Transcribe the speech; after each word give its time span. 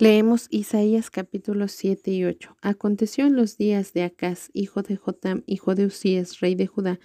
Leemos 0.00 0.46
Isaías 0.48 1.10
capítulos 1.10 1.72
7 1.72 2.10
y 2.10 2.24
8. 2.24 2.56
Aconteció 2.62 3.26
en 3.26 3.36
los 3.36 3.58
días 3.58 3.92
de 3.92 4.02
Acaz, 4.02 4.48
hijo 4.54 4.80
de 4.80 4.96
Jotam, 4.96 5.42
hijo 5.44 5.74
de 5.74 5.84
Usías, 5.84 6.40
rey 6.40 6.54
de 6.54 6.66
Judá, 6.66 6.98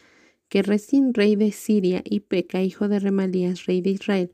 que 0.48 0.62
Resín, 0.62 1.14
rey 1.14 1.36
de 1.36 1.52
Siria, 1.52 2.02
y 2.06 2.22
Peca, 2.22 2.62
hijo 2.64 2.88
de 2.88 3.00
Remalías, 3.00 3.66
rey 3.66 3.82
de 3.82 3.90
Israel, 3.90 4.32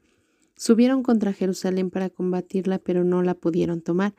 subieron 0.55 1.01
contra 1.01 1.33
Jerusalén 1.33 1.89
para 1.89 2.11
combatirla, 2.11 2.77
pero 2.77 3.03
no 3.03 3.23
la 3.23 3.33
pudieron 3.33 3.81
tomar. 3.81 4.13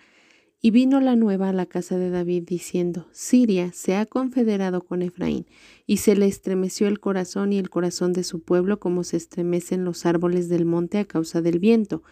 Y 0.60 0.72
vino 0.72 1.00
la 1.00 1.14
nueva 1.14 1.50
a 1.50 1.52
la 1.52 1.66
casa 1.66 1.96
de 1.96 2.10
David, 2.10 2.42
diciendo, 2.44 3.06
Siria 3.12 3.70
se 3.72 3.94
ha 3.94 4.06
confederado 4.06 4.82
con 4.84 5.02
Efraín, 5.02 5.46
y 5.86 5.98
se 5.98 6.16
le 6.16 6.26
estremeció 6.26 6.88
el 6.88 6.98
corazón 6.98 7.52
y 7.52 7.58
el 7.58 7.70
corazón 7.70 8.12
de 8.12 8.24
su 8.24 8.42
pueblo 8.42 8.80
como 8.80 9.04
se 9.04 9.18
estremecen 9.18 9.84
los 9.84 10.04
árboles 10.04 10.48
del 10.48 10.64
monte 10.64 10.98
a 10.98 11.04
causa 11.04 11.42
del 11.42 11.60
viento 11.60 12.02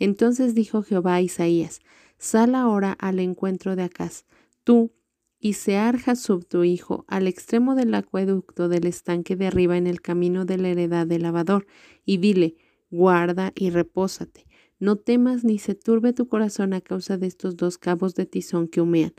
entonces 0.00 0.54
dijo 0.56 0.82
Jehová 0.82 1.14
a 1.14 1.22
Isaías, 1.22 1.80
Sal 2.18 2.54
ahora 2.54 2.92
al 2.98 3.20
encuentro 3.20 3.76
de 3.76 3.84
Acaz, 3.84 4.24
tú 4.64 4.92
y 5.38 5.54
Sear 5.54 5.96
Jasub 5.98 6.44
tu 6.44 6.64
hijo, 6.64 7.04
al 7.08 7.26
extremo 7.26 7.74
del 7.74 7.94
acueducto 7.94 8.68
del 8.68 8.86
estanque 8.86 9.36
de 9.36 9.46
arriba 9.46 9.76
en 9.76 9.86
el 9.86 10.02
camino 10.02 10.44
de 10.44 10.58
la 10.58 10.68
heredad 10.68 11.06
del 11.06 11.22
lavador, 11.22 11.66
y 12.04 12.18
dile, 12.18 12.56
guarda 12.90 13.52
y 13.54 13.70
repósate. 13.70 14.46
No 14.78 14.96
temas 14.96 15.44
ni 15.44 15.58
se 15.58 15.74
turbe 15.74 16.12
tu 16.12 16.28
corazón 16.28 16.72
a 16.72 16.80
causa 16.80 17.16
de 17.16 17.26
estos 17.26 17.56
dos 17.56 17.78
cabos 17.78 18.14
de 18.14 18.26
tizón 18.26 18.68
que 18.68 18.80
humean, 18.80 19.14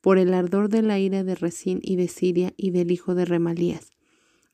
por 0.00 0.18
el 0.18 0.32
ardor 0.32 0.68
de 0.68 0.82
la 0.82 0.98
ira 0.98 1.24
de 1.24 1.34
Resín 1.34 1.80
y 1.82 1.96
de 1.96 2.08
Siria 2.08 2.54
y 2.56 2.70
del 2.70 2.90
hijo 2.90 3.14
de 3.14 3.24
Remalías. 3.24 3.90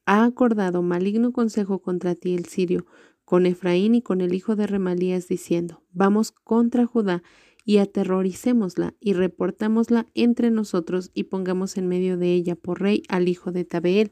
Ha 0.06 0.24
acordado 0.24 0.82
maligno 0.82 1.32
consejo 1.32 1.80
contra 1.80 2.14
ti 2.16 2.34
el 2.34 2.46
sirio, 2.46 2.86
con 3.24 3.46
Efraín 3.46 3.94
y 3.94 4.02
con 4.02 4.20
el 4.20 4.34
hijo 4.34 4.56
de 4.56 4.66
Remalías, 4.66 5.28
diciendo, 5.28 5.82
Vamos 5.92 6.32
contra 6.32 6.86
Judá 6.86 7.22
y 7.64 7.78
aterroricémosla 7.78 8.94
y 9.00 9.12
reportámosla 9.12 10.06
entre 10.14 10.50
nosotros 10.50 11.10
y 11.14 11.24
pongamos 11.24 11.76
en 11.76 11.88
medio 11.88 12.16
de 12.16 12.32
ella 12.32 12.56
por 12.56 12.80
rey 12.80 13.02
al 13.08 13.28
hijo 13.28 13.52
de 13.52 13.64
Tabeel. 13.64 14.10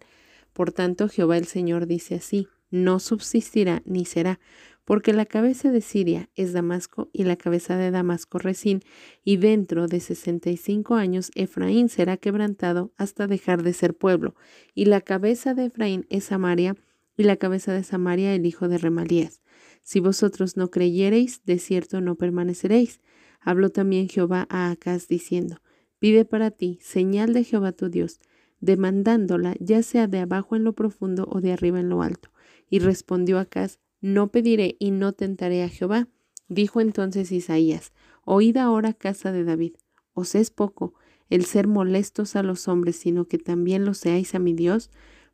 Por 0.52 0.72
tanto, 0.72 1.08
Jehová 1.08 1.36
el 1.36 1.46
Señor 1.46 1.86
dice 1.86 2.16
así, 2.16 2.48
no 2.70 3.00
subsistirá 3.00 3.82
ni 3.84 4.04
será, 4.04 4.38
porque 4.84 5.12
la 5.12 5.26
cabeza 5.26 5.70
de 5.70 5.80
Siria 5.80 6.30
es 6.34 6.52
Damasco 6.52 7.10
y 7.12 7.24
la 7.24 7.36
cabeza 7.36 7.76
de 7.76 7.90
Damasco 7.90 8.38
Resín, 8.38 8.80
y 9.24 9.36
dentro 9.36 9.86
de 9.86 10.00
sesenta 10.00 10.50
y 10.50 10.56
cinco 10.56 10.94
años 10.94 11.30
Efraín 11.34 11.88
será 11.88 12.16
quebrantado 12.16 12.92
hasta 12.96 13.26
dejar 13.26 13.62
de 13.62 13.72
ser 13.72 13.96
pueblo, 13.96 14.34
y 14.74 14.86
la 14.86 15.00
cabeza 15.00 15.54
de 15.54 15.66
Efraín 15.66 16.06
es 16.10 16.24
Samaria, 16.24 16.76
y 17.20 17.24
la 17.24 17.36
cabeza 17.36 17.74
de 17.74 17.84
Samaria 17.84 18.34
el 18.34 18.46
hijo 18.46 18.66
de 18.66 18.78
Remalías. 18.78 19.42
Si 19.82 20.00
vosotros 20.00 20.56
no 20.56 20.70
creyereis, 20.70 21.44
de 21.44 21.58
cierto 21.58 22.00
no 22.00 22.14
permaneceréis. 22.14 23.02
Habló 23.40 23.68
también 23.68 24.08
Jehová 24.08 24.46
a 24.48 24.70
Acaz 24.70 25.06
diciendo, 25.06 25.60
Pide 25.98 26.24
para 26.24 26.50
ti 26.50 26.78
señal 26.80 27.34
de 27.34 27.44
Jehová 27.44 27.72
tu 27.72 27.90
Dios, 27.90 28.20
demandándola 28.60 29.54
ya 29.60 29.82
sea 29.82 30.06
de 30.06 30.20
abajo 30.20 30.56
en 30.56 30.64
lo 30.64 30.72
profundo 30.72 31.28
o 31.30 31.42
de 31.42 31.52
arriba 31.52 31.78
en 31.78 31.90
lo 31.90 32.00
alto. 32.00 32.30
Y 32.70 32.78
respondió 32.78 33.38
Acaz, 33.38 33.80
No 34.00 34.32
pediré 34.32 34.76
y 34.78 34.90
no 34.90 35.12
tentaré 35.12 35.62
a 35.62 35.68
Jehová. 35.68 36.08
Dijo 36.48 36.80
entonces 36.80 37.32
Isaías, 37.32 37.92
Oíd 38.24 38.56
ahora 38.56 38.94
casa 38.94 39.30
de 39.30 39.44
David, 39.44 39.74
os 40.14 40.34
es 40.34 40.50
poco 40.50 40.94
el 41.28 41.44
ser 41.44 41.68
molestos 41.68 42.34
a 42.34 42.42
los 42.42 42.66
hombres, 42.66 42.96
sino 42.96 43.26
que 43.26 43.36
también 43.36 43.84
lo 43.84 43.92
seáis 43.92 44.34
a 44.34 44.38
mi 44.38 44.54
Dios, 44.54 44.90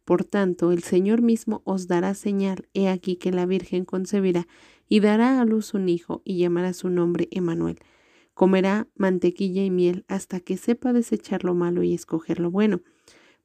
por 0.06 0.22
tanto, 0.22 0.70
el 0.70 0.84
Señor 0.84 1.20
mismo 1.20 1.62
os 1.64 1.88
dará 1.88 2.14
señal. 2.14 2.68
He 2.74 2.88
aquí 2.88 3.16
que 3.16 3.32
la 3.32 3.44
Virgen 3.44 3.84
concebirá 3.84 4.46
y 4.88 5.00
dará 5.00 5.40
a 5.40 5.44
luz 5.44 5.74
un 5.74 5.88
hijo 5.88 6.22
y 6.24 6.38
llamará 6.38 6.74
su 6.74 6.90
nombre 6.90 7.26
Emanuel. 7.32 7.80
Comerá 8.32 8.86
mantequilla 8.94 9.64
y 9.64 9.70
miel 9.72 10.04
hasta 10.06 10.38
que 10.38 10.56
sepa 10.58 10.92
desechar 10.92 11.42
lo 11.42 11.56
malo 11.56 11.82
y 11.82 11.92
escoger 11.92 12.38
lo 12.38 12.52
bueno. 12.52 12.82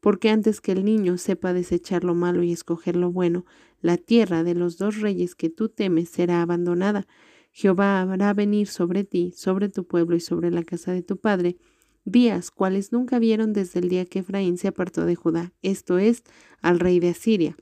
Porque 0.02 0.30
antes 0.30 0.62
que 0.62 0.74
el 0.74 0.86
niño 0.86 1.18
sepa 1.18 1.52
desechar 1.52 2.04
lo 2.04 2.14
malo 2.14 2.44
y 2.44 2.52
escoger 2.52 2.96
lo 2.96 3.12
bueno, 3.12 3.44
la 3.82 3.98
tierra 3.98 4.44
de 4.44 4.54
los 4.54 4.78
dos 4.78 5.02
reyes 5.02 5.34
que 5.34 5.50
tú 5.50 5.68
temes 5.68 6.10
será 6.10 6.44
abandonada. 6.44 7.08
Jehová 7.52 8.04
hará 8.04 8.36
venir 8.36 8.68
sobre 8.68 9.04
ti, 9.04 9.34
sobre 9.36 9.68
tu 9.68 9.88
pueblo 9.88 10.16
y 10.16 10.20
sobre 10.20 10.52
la 10.52 10.62
casa 10.62 10.92
de 10.92 11.02
tu 11.02 11.18
padre, 11.18 11.58
días 12.06 12.52
cuales 12.52 12.92
nunca 12.92 13.20
vieron 13.20 13.54
desde 13.54 13.80
el 13.80 13.90
día 13.90 14.06
que 14.06 14.20
Efraín 14.20 14.58
se 14.58 14.68
apartó 14.68 15.06
de 15.06 15.16
Judá, 15.16 15.54
esto 15.62 15.98
es, 15.98 16.24
al 16.62 16.80
rey 16.80 17.00
de 17.00 17.10
Asiria. 17.10 17.58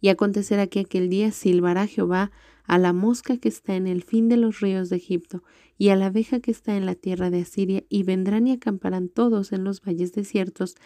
Y 0.00 0.08
acontecerá 0.08 0.66
que 0.66 0.80
aquel 0.80 1.08
día 1.10 1.30
silbará 1.30 1.86
Jehová 1.86 2.30
a 2.70 2.78
la 2.78 2.92
mosca 2.92 3.36
que 3.36 3.48
está 3.48 3.74
en 3.74 3.86
el 3.88 4.04
fin 4.04 4.28
de 4.28 4.36
los 4.36 4.60
ríos 4.60 4.90
de 4.90 4.96
Egipto, 4.96 5.42
y 5.76 5.88
a 5.88 5.96
la 5.96 6.06
abeja 6.06 6.38
que 6.38 6.52
está 6.52 6.76
en 6.76 6.86
la 6.86 6.94
tierra 6.94 7.28
de 7.28 7.40
Asiria, 7.40 7.84
y 7.88 8.04
vendrán 8.04 8.46
y 8.46 8.52
acamparán 8.52 9.08
todos 9.08 9.52
en 9.52 9.64
los 9.64 9.80
valles 9.80 10.12
desiertos, 10.12 10.76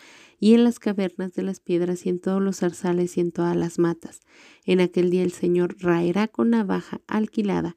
y 0.41 0.55
en 0.55 0.65
las 0.65 0.79
cavernas 0.79 1.35
de 1.35 1.43
las 1.43 1.61
piedras, 1.61 2.07
y 2.07 2.09
en 2.09 2.21
todos 2.21 2.41
los 2.41 2.61
zarzales, 2.61 3.19
y 3.19 3.21
en 3.21 3.33
todas 3.33 3.55
las 3.55 3.79
matas. 3.79 4.21
En 4.65 4.81
aquel 4.81 5.11
día 5.11 5.23
el 5.23 5.33
Señor 5.33 5.77
raerá 5.79 6.27
con 6.27 6.51
navaja 6.51 7.03
alquilada 7.07 7.77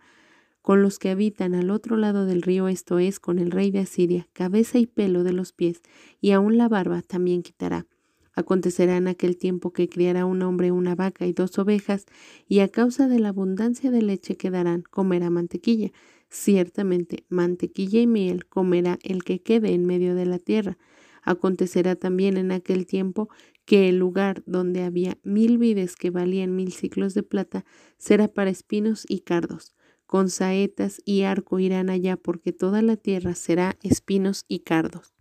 con 0.67 0.81
los 0.81 0.99
que 0.99 1.09
habitan 1.09 1.55
al 1.55 1.69
otro 1.69 1.95
lado 1.95 2.25
del 2.25 2.41
río, 2.41 2.67
esto 2.67 2.99
es, 2.99 3.21
con 3.21 3.39
el 3.39 3.51
rey 3.51 3.71
de 3.71 3.79
Asiria, 3.79 4.27
cabeza 4.33 4.77
y 4.77 4.85
pelo 4.85 5.23
de 5.23 5.31
los 5.31 5.53
pies, 5.53 5.81
y 6.19 6.31
aun 6.31 6.57
la 6.57 6.67
barba 6.67 7.01
también 7.03 7.41
quitará. 7.41 7.85
Acontecerá 8.33 8.97
en 8.97 9.07
aquel 9.07 9.37
tiempo 9.37 9.71
que 9.71 9.87
criará 9.87 10.25
un 10.25 10.41
hombre 10.41 10.73
una 10.73 10.93
vaca 10.93 11.25
y 11.25 11.31
dos 11.31 11.57
ovejas, 11.57 12.05
y 12.49 12.59
a 12.59 12.67
causa 12.67 13.07
de 13.07 13.17
la 13.17 13.29
abundancia 13.29 13.91
de 13.91 14.01
leche 14.01 14.35
que 14.35 14.51
darán, 14.51 14.81
comerá 14.81 15.29
mantequilla. 15.29 15.93
Ciertamente, 16.29 17.23
mantequilla 17.29 18.01
y 18.01 18.07
miel 18.07 18.45
comerá 18.45 18.99
el 19.03 19.23
que 19.23 19.41
quede 19.41 19.73
en 19.73 19.85
medio 19.85 20.15
de 20.15 20.25
la 20.25 20.37
tierra. 20.37 20.77
Acontecerá 21.23 21.95
también 21.95 22.35
en 22.35 22.51
aquel 22.51 22.85
tiempo 22.85 23.29
que 23.63 23.87
el 23.87 23.99
lugar 23.99 24.43
donde 24.45 24.83
había 24.83 25.17
mil 25.23 25.59
vides 25.59 25.95
que 25.95 26.09
valían 26.09 26.57
mil 26.57 26.73
ciclos 26.73 27.13
de 27.13 27.23
plata 27.23 27.63
será 27.97 28.27
para 28.27 28.49
espinos 28.49 29.05
y 29.07 29.21
cardos 29.21 29.76
con 30.07 30.29
saetas 30.29 31.01
y 31.05 31.23
arco 31.23 31.59
irán 31.59 31.89
allá, 31.89 32.17
porque 32.17 32.53
toda 32.53 32.81
la 32.81 32.95
tierra 32.95 33.35
será 33.35 33.77
espinos 33.83 34.45
y 34.47 34.59
cardos. 34.59 35.13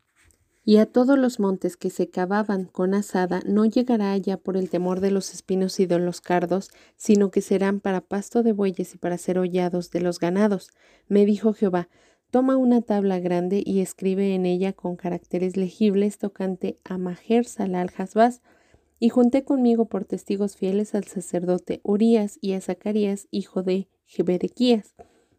Y 0.64 0.78
a 0.78 0.86
todos 0.86 1.16
los 1.16 1.38
montes 1.38 1.76
que 1.76 1.90
se 1.90 2.08
cavaban 2.08 2.64
con 2.64 2.94
asada 2.94 3.40
no 3.46 3.66
llegará 3.66 4.12
allá 4.12 4.36
por 4.36 4.56
el 4.56 4.70
temor 4.70 5.00
de 5.00 5.12
los 5.12 5.32
espinos 5.32 5.78
y 5.78 5.86
de 5.86 5.98
los 5.98 6.20
cardos, 6.20 6.70
sino 6.96 7.30
que 7.30 7.40
serán 7.40 7.78
para 7.78 8.00
pasto 8.00 8.42
de 8.42 8.52
bueyes 8.52 8.94
y 8.94 8.98
para 8.98 9.18
ser 9.18 9.38
hollados 9.38 9.90
de 9.90 10.00
los 10.00 10.18
ganados. 10.18 10.70
Me 11.06 11.24
dijo 11.24 11.52
Jehová, 11.52 11.88
toma 12.30 12.56
una 12.56 12.82
tabla 12.82 13.20
grande 13.20 13.62
y 13.64 13.80
escribe 13.80 14.34
en 14.34 14.44
ella 14.44 14.72
con 14.72 14.96
caracteres 14.96 15.56
legibles 15.56 16.18
tocante 16.18 16.80
a 16.82 16.98
Majer 16.98 17.44
Salal 17.44 17.92
Hasbaz, 17.96 18.42
y 18.98 19.10
junté 19.10 19.44
conmigo 19.44 19.86
por 19.86 20.04
testigos 20.04 20.56
fieles 20.56 20.94
al 20.94 21.04
sacerdote 21.04 21.80
Urías 21.84 22.38
y 22.40 22.54
a 22.54 22.60
Zacarías, 22.60 23.28
hijo 23.30 23.62
de 23.62 23.88
Jeberequías. 24.06 24.94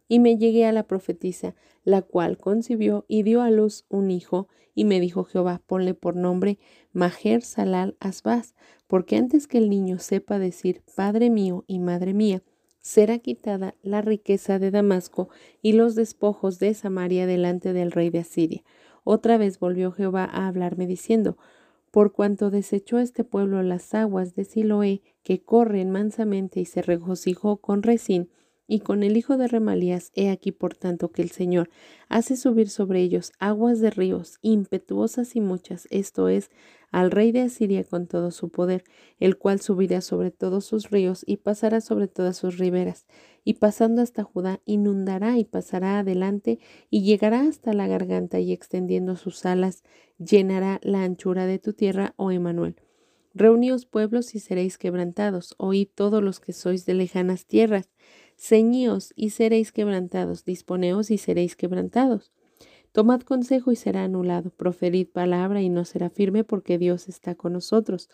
Y 0.06 0.20
me 0.20 0.36
llegué 0.38 0.64
a 0.64 0.72
la 0.72 0.84
profetisa, 0.84 1.54
la 1.84 2.02
cual 2.02 2.38
concibió 2.38 3.04
y 3.08 3.24
dio 3.24 3.42
a 3.42 3.50
luz 3.50 3.84
un 3.88 4.10
hijo, 4.10 4.48
y 4.74 4.84
me 4.84 5.00
dijo 5.00 5.24
Jehová, 5.24 5.60
ponle 5.66 5.94
por 5.94 6.14
nombre 6.14 6.58
Majer 6.92 7.42
Salal 7.42 7.96
Asbaz, 7.98 8.54
porque 8.86 9.16
antes 9.16 9.46
que 9.46 9.58
el 9.58 9.68
niño 9.68 9.98
sepa 9.98 10.38
decir 10.38 10.82
Padre 10.94 11.30
mío 11.30 11.64
y 11.66 11.78
Madre 11.78 12.14
mía, 12.14 12.42
será 12.80 13.18
quitada 13.18 13.74
la 13.82 14.00
riqueza 14.02 14.58
de 14.58 14.70
Damasco 14.70 15.28
y 15.60 15.72
los 15.72 15.94
despojos 15.94 16.58
de 16.58 16.72
Samaria 16.74 17.26
delante 17.26 17.72
del 17.72 17.90
rey 17.90 18.08
de 18.10 18.20
Asiria. 18.20 18.62
Otra 19.04 19.36
vez 19.36 19.58
volvió 19.58 19.90
Jehová 19.92 20.24
a 20.24 20.46
hablarme 20.46 20.86
diciendo, 20.86 21.36
por 21.90 22.12
cuanto 22.12 22.50
desechó 22.50 22.98
este 22.98 23.24
pueblo 23.24 23.62
las 23.62 23.94
aguas 23.94 24.34
de 24.34 24.44
Siloé, 24.44 25.02
que 25.22 25.42
corren 25.42 25.90
mansamente 25.90 26.60
y 26.60 26.64
se 26.64 26.82
regocijó 26.82 27.56
con 27.58 27.82
Resín, 27.82 28.30
y 28.68 28.80
con 28.80 29.02
el 29.02 29.16
hijo 29.16 29.38
de 29.38 29.48
Remalías, 29.48 30.12
he 30.14 30.28
aquí 30.28 30.52
por 30.52 30.76
tanto 30.76 31.10
que 31.10 31.22
el 31.22 31.30
Señor 31.30 31.70
hace 32.08 32.36
subir 32.36 32.68
sobre 32.68 33.00
ellos 33.00 33.32
aguas 33.38 33.80
de 33.80 33.90
ríos 33.90 34.38
impetuosas 34.42 35.34
y 35.34 35.40
muchas, 35.40 35.88
esto 35.90 36.28
es, 36.28 36.50
al 36.90 37.10
rey 37.10 37.32
de 37.32 37.40
Asiria 37.40 37.82
con 37.82 38.06
todo 38.06 38.30
su 38.30 38.50
poder, 38.50 38.84
el 39.18 39.38
cual 39.38 39.60
subirá 39.60 40.02
sobre 40.02 40.30
todos 40.30 40.66
sus 40.66 40.90
ríos 40.90 41.24
y 41.26 41.38
pasará 41.38 41.80
sobre 41.80 42.08
todas 42.08 42.36
sus 42.36 42.58
riberas, 42.58 43.06
y 43.42 43.54
pasando 43.54 44.02
hasta 44.02 44.22
Judá 44.22 44.60
inundará 44.66 45.38
y 45.38 45.44
pasará 45.44 45.98
adelante 45.98 46.58
y 46.90 47.02
llegará 47.02 47.40
hasta 47.40 47.72
la 47.72 47.86
garganta 47.86 48.38
y 48.38 48.52
extendiendo 48.52 49.16
sus 49.16 49.46
alas 49.46 49.82
llenará 50.18 50.78
la 50.82 51.04
anchura 51.04 51.46
de 51.46 51.58
tu 51.58 51.72
tierra, 51.72 52.12
oh 52.16 52.30
Emanuel. 52.30 52.76
Reuníos 53.34 53.86
pueblos 53.86 54.34
y 54.34 54.40
seréis 54.40 54.78
quebrantados, 54.78 55.54
oíd 55.58 55.88
todos 55.94 56.22
los 56.22 56.40
que 56.40 56.52
sois 56.52 56.86
de 56.86 56.94
lejanas 56.94 57.46
tierras, 57.46 57.88
ceñíos 58.38 59.12
y 59.16 59.30
seréis 59.30 59.72
quebrantados, 59.72 60.44
disponeos 60.44 61.10
y 61.10 61.18
seréis 61.18 61.56
quebrantados. 61.56 62.32
Tomad 62.92 63.20
consejo 63.20 63.72
y 63.72 63.76
será 63.76 64.04
anulado, 64.04 64.50
proferid 64.50 65.08
palabra 65.08 65.60
y 65.60 65.68
no 65.68 65.84
será 65.84 66.08
firme 66.08 66.44
porque 66.44 66.78
Dios 66.78 67.08
está 67.08 67.34
con 67.34 67.52
nosotros. 67.52 68.08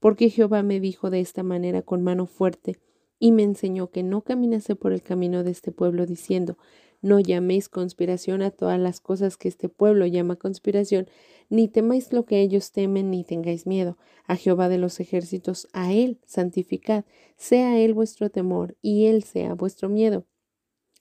Porque 0.00 0.30
Jehová 0.30 0.62
me 0.62 0.80
dijo 0.80 1.10
de 1.10 1.20
esta 1.20 1.42
manera 1.42 1.82
con 1.82 2.02
mano 2.02 2.26
fuerte 2.26 2.78
y 3.18 3.32
me 3.32 3.44
enseñó 3.44 3.90
que 3.90 4.02
no 4.02 4.22
caminase 4.22 4.76
por 4.76 4.92
el 4.92 5.02
camino 5.02 5.44
de 5.44 5.50
este 5.50 5.72
pueblo 5.72 6.06
diciendo, 6.06 6.58
No 7.02 7.20
llaméis 7.20 7.68
conspiración 7.68 8.42
a 8.42 8.50
todas 8.50 8.78
las 8.78 9.00
cosas 9.00 9.36
que 9.36 9.48
este 9.48 9.68
pueblo 9.68 10.06
llama 10.06 10.36
conspiración, 10.36 11.08
ni 11.48 11.68
temáis 11.68 12.12
lo 12.12 12.24
que 12.24 12.40
ellos 12.40 12.72
temen, 12.72 13.10
ni 13.10 13.24
tengáis 13.24 13.66
miedo. 13.66 13.96
A 14.26 14.36
Jehová 14.36 14.68
de 14.68 14.78
los 14.78 14.98
ejércitos, 15.00 15.68
a 15.72 15.92
Él 15.92 16.18
santificad, 16.26 17.04
sea 17.36 17.78
Él 17.78 17.94
vuestro 17.94 18.30
temor, 18.30 18.76
y 18.82 19.06
Él 19.06 19.22
sea 19.22 19.54
vuestro 19.54 19.88
miedo. 19.88 20.26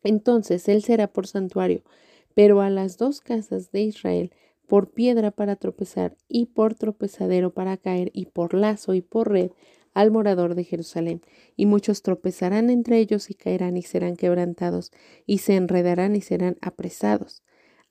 Entonces 0.04 0.68
Él 0.70 0.84
será 0.84 1.12
por 1.12 1.28
santuario, 1.28 1.84
pero 2.34 2.62
a 2.62 2.70
las 2.70 2.98
dos 2.98 3.22
casas 3.22 3.72
de 3.72 3.82
Israel, 3.82 4.32
por 4.68 4.92
piedra 4.92 5.32
para 5.32 5.56
tropezar, 5.56 6.16
y 6.28 6.48
por 6.48 6.76
tropezadero 6.76 7.54
para 7.54 7.78
caer, 7.78 8.12
y 8.14 8.26
por 8.26 8.54
lazo 8.54 8.94
y 8.94 9.02
por 9.02 9.32
red, 9.32 9.52
al 9.96 10.12
morador 10.12 10.54
de 10.54 10.64
Jerusalén, 10.64 11.24
y 11.56 11.66
muchos 11.66 12.04
tropezarán 12.04 12.70
entre 12.70 13.00
ellos 13.00 13.32
y 13.32 13.34
caerán 13.34 13.78
y 13.78 13.82
serán 13.82 14.16
quebrantados, 14.16 14.92
y 15.26 15.40
se 15.40 15.56
enredarán 15.56 16.16
y 16.16 16.22
serán 16.22 16.58
apresados. 16.62 17.42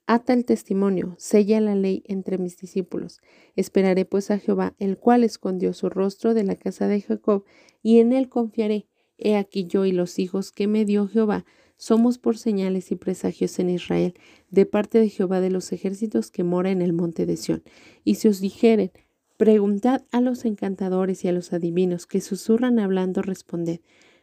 Ata 0.07 0.33
el 0.33 0.45
testimonio, 0.45 1.15
sella 1.17 1.59
la 1.59 1.75
ley 1.75 2.03
entre 2.05 2.37
mis 2.37 2.57
discípulos. 2.57 3.21
Esperaré 3.55 4.05
pues 4.05 4.29
a 4.29 4.37
Jehová, 4.37 4.75
el 4.77 4.97
cual 4.97 5.23
escondió 5.23 5.73
su 5.73 5.89
rostro 5.89 6.33
de 6.33 6.43
la 6.43 6.55
casa 6.55 6.87
de 6.87 7.01
Jacob, 7.01 7.43
y 7.81 7.99
en 7.99 8.13
él 8.13 8.29
confiaré. 8.29 8.87
He 9.17 9.35
aquí 9.35 9.65
yo 9.65 9.83
y 9.85 9.91
los 9.91 10.19
hijos 10.19 10.51
que 10.51 10.67
me 10.67 10.85
dio 10.85 11.07
Jehová, 11.07 11.43
somos 11.77 12.19
por 12.19 12.37
señales 12.37 12.91
y 12.91 12.95
presagios 12.95 13.59
en 13.59 13.69
Israel, 13.69 14.13
de 14.49 14.65
parte 14.65 14.99
de 14.99 15.09
Jehová 15.09 15.41
de 15.41 15.49
los 15.49 15.71
ejércitos 15.71 16.31
que 16.31 16.43
mora 16.43 16.71
en 16.71 16.81
el 16.81 16.93
monte 16.93 17.25
de 17.25 17.35
Sión. 17.35 17.63
Y 18.03 18.15
si 18.15 18.27
os 18.27 18.39
dijeren, 18.39 18.91
Preguntad 19.37 20.03
a 20.11 20.21
los 20.21 20.45
encantadores 20.45 21.25
y 21.25 21.27
a 21.27 21.33
los 21.33 21.51
adivinos 21.51 22.05
que 22.05 22.21
susurran 22.21 22.79
hablando, 22.79 23.21
responded. 23.21 23.81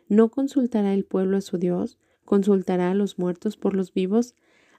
¿No 0.08 0.30
consultará 0.30 0.94
el 0.94 1.04
pueblo 1.04 1.36
a 1.36 1.42
su 1.42 1.58
Dios? 1.58 1.98
¿Consultará 2.24 2.90
a 2.90 2.94
los 2.94 3.18
muertos 3.18 3.58
por 3.58 3.74
los 3.74 3.92
vivos? 3.92 4.34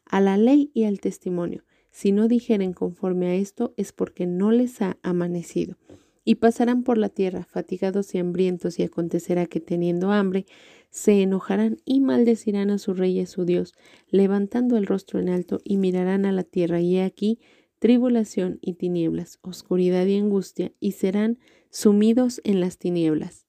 A 0.06 0.22
la 0.22 0.38
ley 0.38 0.72
y 0.74 0.86
al 0.86 1.00
testimonio. 1.00 1.64
Si 1.92 2.12
no 2.12 2.28
dijeren 2.28 2.74
conforme 2.74 3.28
a 3.28 3.36
esto, 3.36 3.76
es 3.78 3.92
porque 3.92 4.26
no 4.26 4.52
les 4.52 4.82
ha 4.82 4.98
amanecido. 5.04 5.78
Y 6.26 6.36
pasarán 6.36 6.82
por 6.82 6.98
la 6.98 7.10
tierra, 7.10 7.44
fatigados 7.44 8.16
y 8.16 8.18
hambrientos, 8.18 8.80
y 8.80 8.84
acontecerá 8.84 9.46
que 9.46 9.60
teniendo 9.60 10.12
hambre, 10.12 10.48
se 10.90 11.22
enojarán 11.22 11.78
y 11.86 12.00
maldecirán 12.00 12.72
a 12.72 12.80
su 12.80 12.96
rey 12.96 13.20
y 13.20 13.22
a 13.22 13.28
su 13.28 13.46
Dios, 13.46 13.74
levantando 14.10 14.78
el 14.78 14.88
rostro 14.88 15.20
en 15.20 15.30
alto, 15.30 15.60
y 15.64 15.78
mirarán 15.78 16.26
a 16.26 16.32
la 16.32 16.44
tierra, 16.44 16.82
y 16.82 16.98
he 16.98 17.04
aquí 17.04 17.40
tribulación 17.84 18.60
y 18.62 18.76
tinieblas, 18.76 19.40
oscuridad 19.42 20.06
y 20.06 20.16
angustia, 20.16 20.72
y 20.80 20.94
serán 20.94 21.38
sumidos 21.70 22.40
en 22.46 22.62
las 22.62 22.78
tinieblas. 22.78 23.46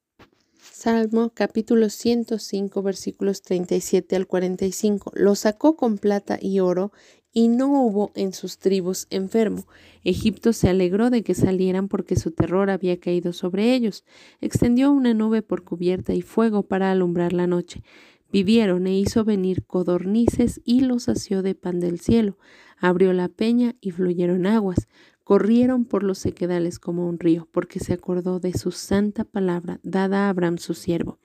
Salmo 0.59 1.31
capítulo 1.33 1.89
105 1.89 2.83
versículos 2.83 3.43
37 3.43 4.17
al 4.17 4.27
45. 4.27 5.13
Lo 5.15 5.37
sacó 5.37 5.77
con 5.77 5.99
plata 5.99 6.37
y 6.43 6.59
oro 6.59 6.91
y 7.33 7.47
no 7.47 7.81
hubo 7.81 8.11
en 8.17 8.33
sus 8.33 8.59
tribus 8.59 9.07
enfermo. 9.11 9.69
Egipto 10.03 10.53
se 10.53 10.69
alegró 10.69 11.11
de 11.11 11.23
que 11.23 11.35
salieran 11.37 11.87
porque 11.87 12.17
su 12.17 12.33
terror 12.33 12.71
había 12.71 12.99
caído 12.99 13.33
sobre 13.33 13.73
ellos. 13.73 14.05
Extendió 14.41 14.91
una 14.91 15.15
nube 15.15 15.43
por 15.43 15.63
cubierta 15.63 16.13
y 16.13 16.23
fuego 16.23 16.65
para 16.65 16.91
alumbrar 16.91 17.33
la 17.33 17.47
noche. 17.47 17.85
Vivieron 18.33 18.89
e 18.89 18.99
hizo 18.99 19.25
venir 19.25 19.65
codornices 19.65 20.61
y 20.65 20.81
los 20.81 21.05
sació 21.05 21.41
de 21.43 21.55
pan 21.55 21.79
del 21.79 22.01
cielo. 22.01 22.37
Abrió 22.79 23.13
la 23.13 23.29
peña 23.29 23.77
y 23.81 23.91
fluyeron 23.91 24.47
aguas. 24.47 24.89
Corrieron 25.23 25.85
por 25.85 26.03
los 26.03 26.19
sequedales 26.19 26.79
como 26.79 27.09
un 27.09 27.19
río, 27.19 27.49
porque 27.51 27.81
se 27.81 27.95
acordó 27.95 28.41
de 28.41 28.53
su 28.53 28.73
santa 28.73 29.25
palabra 29.25 29.81
dada 29.83 30.27
a 30.27 30.29
Abraham 30.29 30.59
su 30.59 30.75
siervo. 30.75 31.19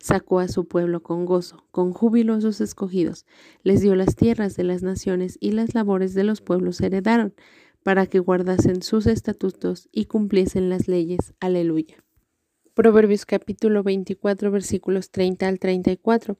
Sacó 0.00 0.40
a 0.40 0.48
su 0.48 0.66
pueblo 0.66 1.02
con 1.02 1.24
gozo, 1.24 1.64
con 1.70 1.92
júbilo 1.92 2.34
a 2.34 2.40
sus 2.40 2.60
escogidos. 2.60 3.26
Les 3.62 3.80
dio 3.80 3.94
las 3.94 4.16
tierras 4.16 4.56
de 4.56 4.64
las 4.64 4.82
naciones 4.82 5.36
y 5.40 5.52
las 5.52 5.74
labores 5.74 6.14
de 6.14 6.24
los 6.24 6.40
pueblos 6.40 6.80
heredaron, 6.80 7.34
para 7.82 8.06
que 8.06 8.18
guardasen 8.18 8.82
sus 8.82 9.06
estatutos 9.06 9.88
y 9.92 10.06
cumpliesen 10.06 10.68
las 10.68 10.88
leyes. 10.88 11.34
Aleluya. 11.40 12.04
Proverbios 12.78 13.26
capítulo 13.26 13.82
24 13.82 14.52
versículos 14.52 15.10
30 15.10 15.48
al 15.48 15.58
34. 15.58 16.36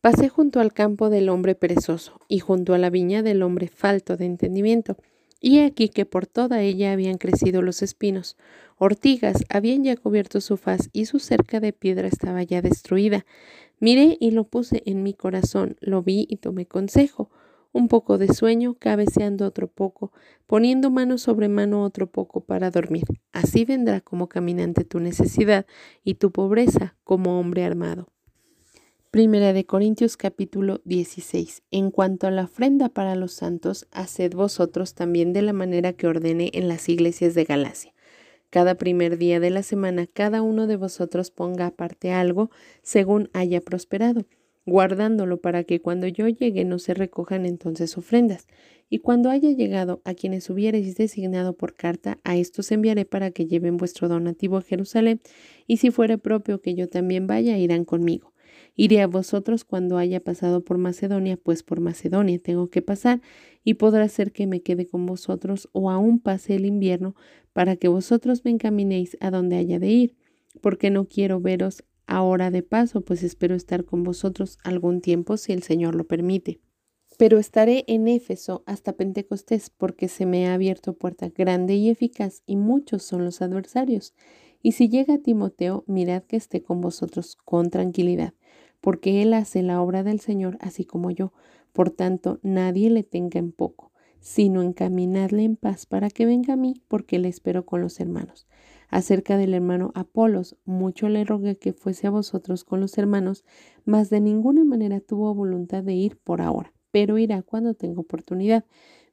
Pasé 0.00 0.28
junto 0.28 0.60
al 0.60 0.72
campo 0.72 1.10
del 1.10 1.28
hombre 1.28 1.56
perezoso 1.56 2.20
y 2.28 2.38
junto 2.38 2.72
a 2.74 2.78
la 2.78 2.88
viña 2.88 3.24
del 3.24 3.42
hombre 3.42 3.66
falto 3.66 4.16
de 4.16 4.26
entendimiento. 4.26 4.96
Y 5.40 5.58
aquí 5.58 5.88
que 5.88 6.06
por 6.06 6.28
toda 6.28 6.62
ella 6.62 6.92
habían 6.92 7.18
crecido 7.18 7.62
los 7.62 7.82
espinos. 7.82 8.36
Ortigas 8.78 9.42
habían 9.48 9.82
ya 9.82 9.96
cubierto 9.96 10.40
su 10.40 10.56
faz 10.56 10.88
y 10.92 11.06
su 11.06 11.18
cerca 11.18 11.58
de 11.58 11.72
piedra 11.72 12.06
estaba 12.06 12.44
ya 12.44 12.62
destruida. 12.62 13.26
Miré 13.80 14.16
y 14.20 14.30
lo 14.30 14.44
puse 14.44 14.84
en 14.86 15.02
mi 15.02 15.14
corazón, 15.14 15.76
lo 15.80 16.00
vi 16.00 16.28
y 16.30 16.36
tomé 16.36 16.64
consejo 16.64 17.28
un 17.72 17.88
poco 17.88 18.18
de 18.18 18.32
sueño, 18.32 18.76
cabeceando 18.78 19.46
otro 19.46 19.66
poco, 19.66 20.12
poniendo 20.46 20.90
mano 20.90 21.18
sobre 21.18 21.48
mano 21.48 21.82
otro 21.82 22.10
poco 22.10 22.44
para 22.44 22.70
dormir. 22.70 23.04
Así 23.32 23.64
vendrá 23.64 24.00
como 24.00 24.28
caminante 24.28 24.84
tu 24.84 25.00
necesidad 25.00 25.66
y 26.04 26.14
tu 26.14 26.30
pobreza 26.30 26.96
como 27.04 27.40
hombre 27.40 27.64
armado. 27.64 28.08
Primera 29.10 29.52
de 29.52 29.66
Corintios 29.66 30.16
capítulo 30.16 30.80
16. 30.84 31.62
En 31.70 31.90
cuanto 31.90 32.26
a 32.26 32.30
la 32.30 32.44
ofrenda 32.44 32.88
para 32.88 33.14
los 33.14 33.32
santos, 33.32 33.86
haced 33.90 34.32
vosotros 34.32 34.94
también 34.94 35.32
de 35.32 35.42
la 35.42 35.52
manera 35.52 35.92
que 35.92 36.06
ordene 36.06 36.50
en 36.54 36.68
las 36.68 36.88
iglesias 36.88 37.34
de 37.34 37.44
Galacia. 37.44 37.92
Cada 38.48 38.74
primer 38.74 39.18
día 39.18 39.40
de 39.40 39.50
la 39.50 39.62
semana, 39.62 40.06
cada 40.06 40.42
uno 40.42 40.66
de 40.66 40.76
vosotros 40.76 41.30
ponga 41.30 41.66
aparte 41.66 42.12
algo 42.12 42.50
según 42.82 43.30
haya 43.32 43.60
prosperado 43.60 44.26
guardándolo 44.66 45.40
para 45.40 45.64
que 45.64 45.80
cuando 45.80 46.06
yo 46.06 46.28
llegue 46.28 46.64
no 46.64 46.78
se 46.78 46.94
recojan 46.94 47.46
entonces 47.46 47.96
ofrendas. 47.98 48.46
Y 48.88 48.98
cuando 48.98 49.30
haya 49.30 49.50
llegado 49.50 50.02
a 50.04 50.14
quienes 50.14 50.50
hubierais 50.50 50.96
designado 50.96 51.56
por 51.56 51.74
carta, 51.74 52.18
a 52.24 52.36
estos 52.36 52.70
enviaré 52.72 53.04
para 53.04 53.30
que 53.30 53.46
lleven 53.46 53.78
vuestro 53.78 54.08
donativo 54.08 54.58
a 54.58 54.62
Jerusalén, 54.62 55.20
y 55.66 55.78
si 55.78 55.90
fuere 55.90 56.18
propio 56.18 56.60
que 56.60 56.74
yo 56.74 56.88
también 56.88 57.26
vaya, 57.26 57.56
irán 57.56 57.84
conmigo. 57.84 58.34
Iré 58.74 59.00
a 59.00 59.06
vosotros 59.06 59.64
cuando 59.64 59.98
haya 59.98 60.20
pasado 60.20 60.62
por 60.62 60.78
Macedonia, 60.78 61.36
pues 61.36 61.62
por 61.62 61.80
Macedonia 61.80 62.38
tengo 62.38 62.68
que 62.68 62.82
pasar, 62.82 63.22
y 63.64 63.74
podrá 63.74 64.08
ser 64.08 64.32
que 64.32 64.46
me 64.46 64.60
quede 64.60 64.86
con 64.86 65.06
vosotros 65.06 65.68
o 65.72 65.90
aún 65.90 66.20
pase 66.20 66.54
el 66.54 66.66
invierno, 66.66 67.14
para 67.52 67.76
que 67.76 67.88
vosotros 67.88 68.44
me 68.44 68.50
encaminéis 68.50 69.16
a 69.20 69.30
donde 69.30 69.56
haya 69.56 69.78
de 69.78 69.88
ir, 69.88 70.16
porque 70.60 70.90
no 70.90 71.06
quiero 71.06 71.40
veros 71.40 71.82
ahora 72.12 72.50
de 72.50 72.62
paso, 72.62 73.00
pues 73.00 73.22
espero 73.22 73.54
estar 73.54 73.84
con 73.84 74.04
vosotros 74.04 74.58
algún 74.64 75.00
tiempo 75.00 75.36
si 75.36 75.52
el 75.52 75.62
Señor 75.62 75.94
lo 75.94 76.06
permite. 76.06 76.60
Pero 77.18 77.38
estaré 77.38 77.84
en 77.88 78.08
Éfeso 78.08 78.62
hasta 78.66 78.94
Pentecostés, 78.94 79.70
porque 79.70 80.08
se 80.08 80.26
me 80.26 80.46
ha 80.46 80.54
abierto 80.54 80.94
puerta 80.94 81.28
grande 81.28 81.74
y 81.74 81.88
eficaz, 81.88 82.42
y 82.46 82.56
muchos 82.56 83.02
son 83.02 83.24
los 83.24 83.42
adversarios. 83.42 84.14
Y 84.62 84.72
si 84.72 84.88
llega 84.88 85.18
Timoteo, 85.18 85.84
mirad 85.86 86.22
que 86.22 86.36
esté 86.36 86.62
con 86.62 86.80
vosotros 86.80 87.36
con 87.44 87.70
tranquilidad, 87.70 88.34
porque 88.80 89.22
él 89.22 89.34
hace 89.34 89.62
la 89.62 89.80
obra 89.80 90.02
del 90.02 90.20
Señor 90.20 90.58
así 90.60 90.84
como 90.84 91.10
yo. 91.10 91.32
Por 91.72 91.90
tanto, 91.90 92.38
nadie 92.42 92.90
le 92.90 93.02
tenga 93.02 93.38
en 93.38 93.52
poco, 93.52 93.92
sino 94.20 94.62
encaminadle 94.62 95.44
en 95.44 95.56
paz 95.56 95.86
para 95.86 96.10
que 96.10 96.26
venga 96.26 96.54
a 96.54 96.56
mí, 96.56 96.82
porque 96.88 97.18
le 97.18 97.28
espero 97.28 97.64
con 97.66 97.80
los 97.80 98.00
hermanos 98.00 98.46
acerca 98.92 99.38
del 99.38 99.54
hermano 99.54 99.90
Apolos. 99.94 100.56
Mucho 100.64 101.08
le 101.08 101.24
rogué 101.24 101.56
que 101.56 101.72
fuese 101.72 102.06
a 102.06 102.10
vosotros 102.10 102.62
con 102.62 102.80
los 102.80 102.96
hermanos, 102.98 103.44
mas 103.84 104.10
de 104.10 104.20
ninguna 104.20 104.64
manera 104.64 105.00
tuvo 105.00 105.34
voluntad 105.34 105.82
de 105.82 105.94
ir 105.94 106.18
por 106.18 106.42
ahora, 106.42 106.72
pero 106.92 107.18
irá 107.18 107.42
cuando 107.42 107.74
tenga 107.74 108.00
oportunidad. 108.00 108.64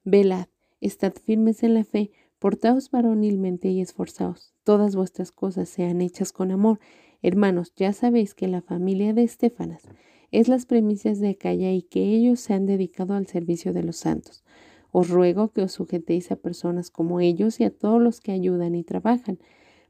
Velad, 0.03 0.48
estad 0.81 1.13
firmes 1.13 1.63
en 1.63 1.74
la 1.74 1.86
fe, 1.86 2.12
portaos 2.39 2.91
varonilmente 2.91 3.69
y 3.69 3.79
esforzaos. 3.79 4.53
Todas 4.63 4.95
vuestras 4.95 5.31
cosas 5.31 5.69
sean 5.69 6.01
hechas 6.01 6.33
con 6.33 6.51
amor. 6.51 6.79
Hermanos, 7.21 7.74
ya 7.75 7.93
sabéis 7.93 8.36
que 8.36 8.50
la 8.50 8.62
familia 8.62 9.13
de 9.13 9.24
Estefanas 9.24 9.83
es 10.31 10.50
las 10.50 10.65
premisas 10.65 11.19
de 11.19 11.29
Acaya 11.29 11.71
y 11.71 11.83
que 11.83 12.03
ellos 12.03 12.41
se 12.41 12.53
han 12.53 12.65
dedicado 12.65 13.13
al 13.13 13.27
servicio 13.27 13.71
de 13.71 13.83
los 13.83 13.95
santos. 13.95 14.43
Os 14.91 15.09
ruego 15.09 15.53
que 15.53 15.62
os 15.62 15.71
sujetéis 15.71 16.31
a 16.31 16.36
personas 16.36 16.91
como 16.91 17.21
ellos 17.21 17.59
y 17.62 17.63
a 17.63 17.71
todos 17.71 18.01
los 18.01 18.19
que 18.19 18.33
ayudan 18.33 18.75
y 18.75 18.83
trabajan 18.83 19.39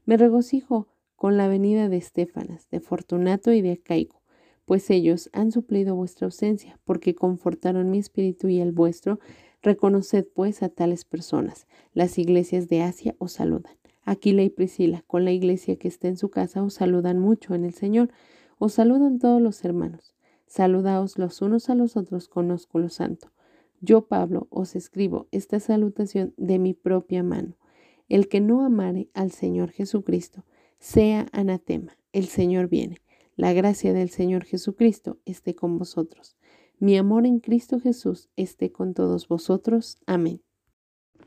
me 0.04 0.16
regocijo 0.16 0.88
con 1.16 1.36
la 1.36 1.48
venida 1.48 1.88
de 1.88 1.98
Estefanas, 1.98 2.68
de 2.70 2.80
Fortunato 2.80 3.52
y 3.52 3.60
de 3.60 3.78
Caico, 3.78 4.20
pues 4.70 4.88
ellos 4.90 5.30
han 5.32 5.50
suplido 5.50 5.96
vuestra 5.96 6.26
ausencia, 6.26 6.78
porque 6.84 7.16
confortaron 7.16 7.90
mi 7.90 7.98
espíritu 7.98 8.46
y 8.46 8.60
el 8.60 8.70
vuestro. 8.70 9.18
Reconoced 9.62 10.28
pues 10.32 10.62
a 10.62 10.68
tales 10.68 11.04
personas. 11.04 11.66
Las 11.92 12.18
iglesias 12.18 12.68
de 12.68 12.82
Asia 12.82 13.16
os 13.18 13.32
saludan. 13.32 13.74
Aquila 14.04 14.42
y 14.42 14.48
Priscila, 14.48 15.02
con 15.08 15.24
la 15.24 15.32
iglesia 15.32 15.74
que 15.74 15.88
está 15.88 16.06
en 16.06 16.16
su 16.16 16.30
casa, 16.30 16.62
os 16.62 16.74
saludan 16.74 17.18
mucho 17.18 17.56
en 17.56 17.64
el 17.64 17.74
Señor. 17.74 18.10
Os 18.58 18.74
saludan 18.74 19.18
todos 19.18 19.42
los 19.42 19.64
hermanos. 19.64 20.14
Saludaos 20.46 21.18
los 21.18 21.42
unos 21.42 21.68
a 21.68 21.74
los 21.74 21.96
otros 21.96 22.28
con 22.28 22.52
ósculo 22.52 22.90
santo. 22.90 23.32
Yo, 23.80 24.06
Pablo, 24.06 24.46
os 24.50 24.76
escribo 24.76 25.26
esta 25.32 25.58
salutación 25.58 26.32
de 26.36 26.60
mi 26.60 26.74
propia 26.74 27.24
mano. 27.24 27.56
El 28.10 28.28
que 28.28 28.40
no 28.40 28.64
amare 28.64 29.08
al 29.14 29.30
Señor 29.30 29.70
Jesucristo, 29.70 30.44
sea 30.80 31.28
anatema. 31.30 31.96
El 32.12 32.26
Señor 32.26 32.68
viene. 32.68 32.98
La 33.36 33.52
gracia 33.52 33.92
del 33.92 34.10
Señor 34.10 34.44
Jesucristo 34.44 35.18
esté 35.24 35.54
con 35.54 35.78
vosotros. 35.78 36.36
Mi 36.80 36.98
amor 36.98 37.24
en 37.24 37.38
Cristo 37.38 37.78
Jesús 37.78 38.28
esté 38.34 38.72
con 38.72 38.94
todos 38.94 39.28
vosotros. 39.28 39.96
Amén. 40.06 40.42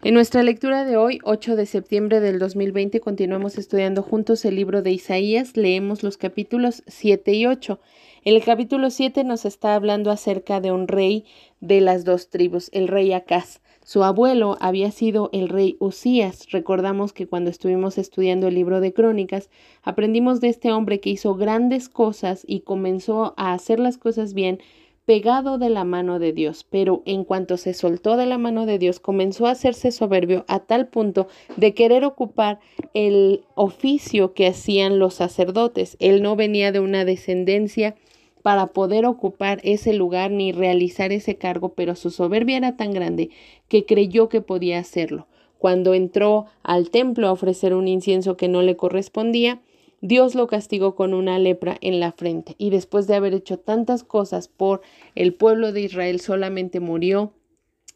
En 0.03 0.13
nuestra 0.13 0.43
lectura 0.43 0.83
de 0.83 0.97
hoy, 0.97 1.19
8 1.23 1.55
de 1.55 1.65
septiembre 1.65 2.19
del 2.19 2.37
2020, 2.37 2.99
continuamos 2.99 3.57
estudiando 3.57 4.03
juntos 4.03 4.43
el 4.43 4.57
libro 4.57 4.81
de 4.81 4.91
Isaías. 4.91 5.55
Leemos 5.55 6.03
los 6.03 6.17
capítulos 6.17 6.83
7 6.87 7.31
y 7.31 7.45
8. 7.45 7.79
En 8.25 8.35
el 8.35 8.43
capítulo 8.43 8.89
7 8.89 9.23
nos 9.23 9.45
está 9.45 9.75
hablando 9.75 10.11
acerca 10.11 10.59
de 10.59 10.73
un 10.73 10.89
rey 10.89 11.23
de 11.61 11.79
las 11.79 12.03
dos 12.03 12.29
tribus, 12.29 12.69
el 12.73 12.89
rey 12.89 13.13
Acaz. 13.13 13.61
Su 13.85 14.03
abuelo 14.03 14.55
había 14.61 14.91
sido 14.91 15.29
el 15.33 15.49
rey 15.49 15.75
Usías. 15.79 16.49
Recordamos 16.51 17.11
que 17.11 17.27
cuando 17.27 17.49
estuvimos 17.49 17.97
estudiando 17.97 18.47
el 18.47 18.55
libro 18.55 18.79
de 18.79 18.93
Crónicas, 18.93 19.49
aprendimos 19.83 20.39
de 20.39 20.47
este 20.47 20.71
hombre 20.71 21.01
que 21.01 21.09
hizo 21.09 21.35
grandes 21.35 21.89
cosas 21.89 22.45
y 22.47 22.61
comenzó 22.61 23.33
a 23.35 23.51
hacer 23.51 23.79
las 23.79 23.97
cosas 23.97 24.33
bien 24.33 24.59
pegado 25.05 25.57
de 25.57 25.69
la 25.69 25.83
mano 25.83 26.17
de 26.17 26.31
Dios, 26.31 26.65
pero 26.69 27.03
en 27.05 27.25
cuanto 27.25 27.57
se 27.57 27.73
soltó 27.73 28.15
de 28.15 28.25
la 28.25 28.37
mano 28.37 28.65
de 28.65 28.79
Dios, 28.79 29.01
comenzó 29.01 29.47
a 29.47 29.51
hacerse 29.51 29.91
soberbio 29.91 30.45
a 30.47 30.59
tal 30.59 30.87
punto 30.87 31.27
de 31.57 31.73
querer 31.73 32.05
ocupar 32.05 32.59
el 32.93 33.43
oficio 33.55 34.33
que 34.33 34.47
hacían 34.47 34.99
los 34.99 35.15
sacerdotes. 35.15 35.97
Él 35.99 36.21
no 36.21 36.37
venía 36.37 36.71
de 36.71 36.79
una 36.79 37.03
descendencia 37.03 37.95
para 38.43 38.67
poder 38.67 39.05
ocupar 39.05 39.59
ese 39.63 39.93
lugar 39.93 40.29
ni 40.29 40.51
realizar 40.51 41.11
ese 41.11 41.37
cargo, 41.37 41.69
pero 41.69 41.95
su 41.95 42.11
soberbia 42.11 42.57
era 42.57 42.77
tan 42.77 42.91
grande 42.91 43.31
que 43.69 43.85
creyó 43.85 44.29
que 44.29 44.41
podía 44.41 44.77
hacerlo. 44.77 45.27
Cuando 45.57 45.93
entró 45.93 46.45
al 46.61 46.89
templo 46.89 47.27
a 47.27 47.31
ofrecer 47.31 47.73
un 47.73 47.87
incienso 47.87 48.35
que 48.35 48.49
no 48.49 48.61
le 48.61 48.75
correspondía, 48.75 49.61
Dios 50.01 50.35
lo 50.35 50.47
castigó 50.47 50.95
con 50.95 51.13
una 51.13 51.39
lepra 51.39 51.77
en 51.79 52.01
la 52.01 52.11
frente 52.11 52.55
y 52.57 52.69
después 52.69 53.07
de 53.07 53.15
haber 53.15 53.33
hecho 53.33 53.57
tantas 53.57 54.03
cosas 54.03 54.49
por 54.49 54.81
el 55.15 55.33
pueblo 55.33 55.71
de 55.71 55.79
Israel 55.79 56.19
solamente 56.19 56.81
murió 56.81 57.31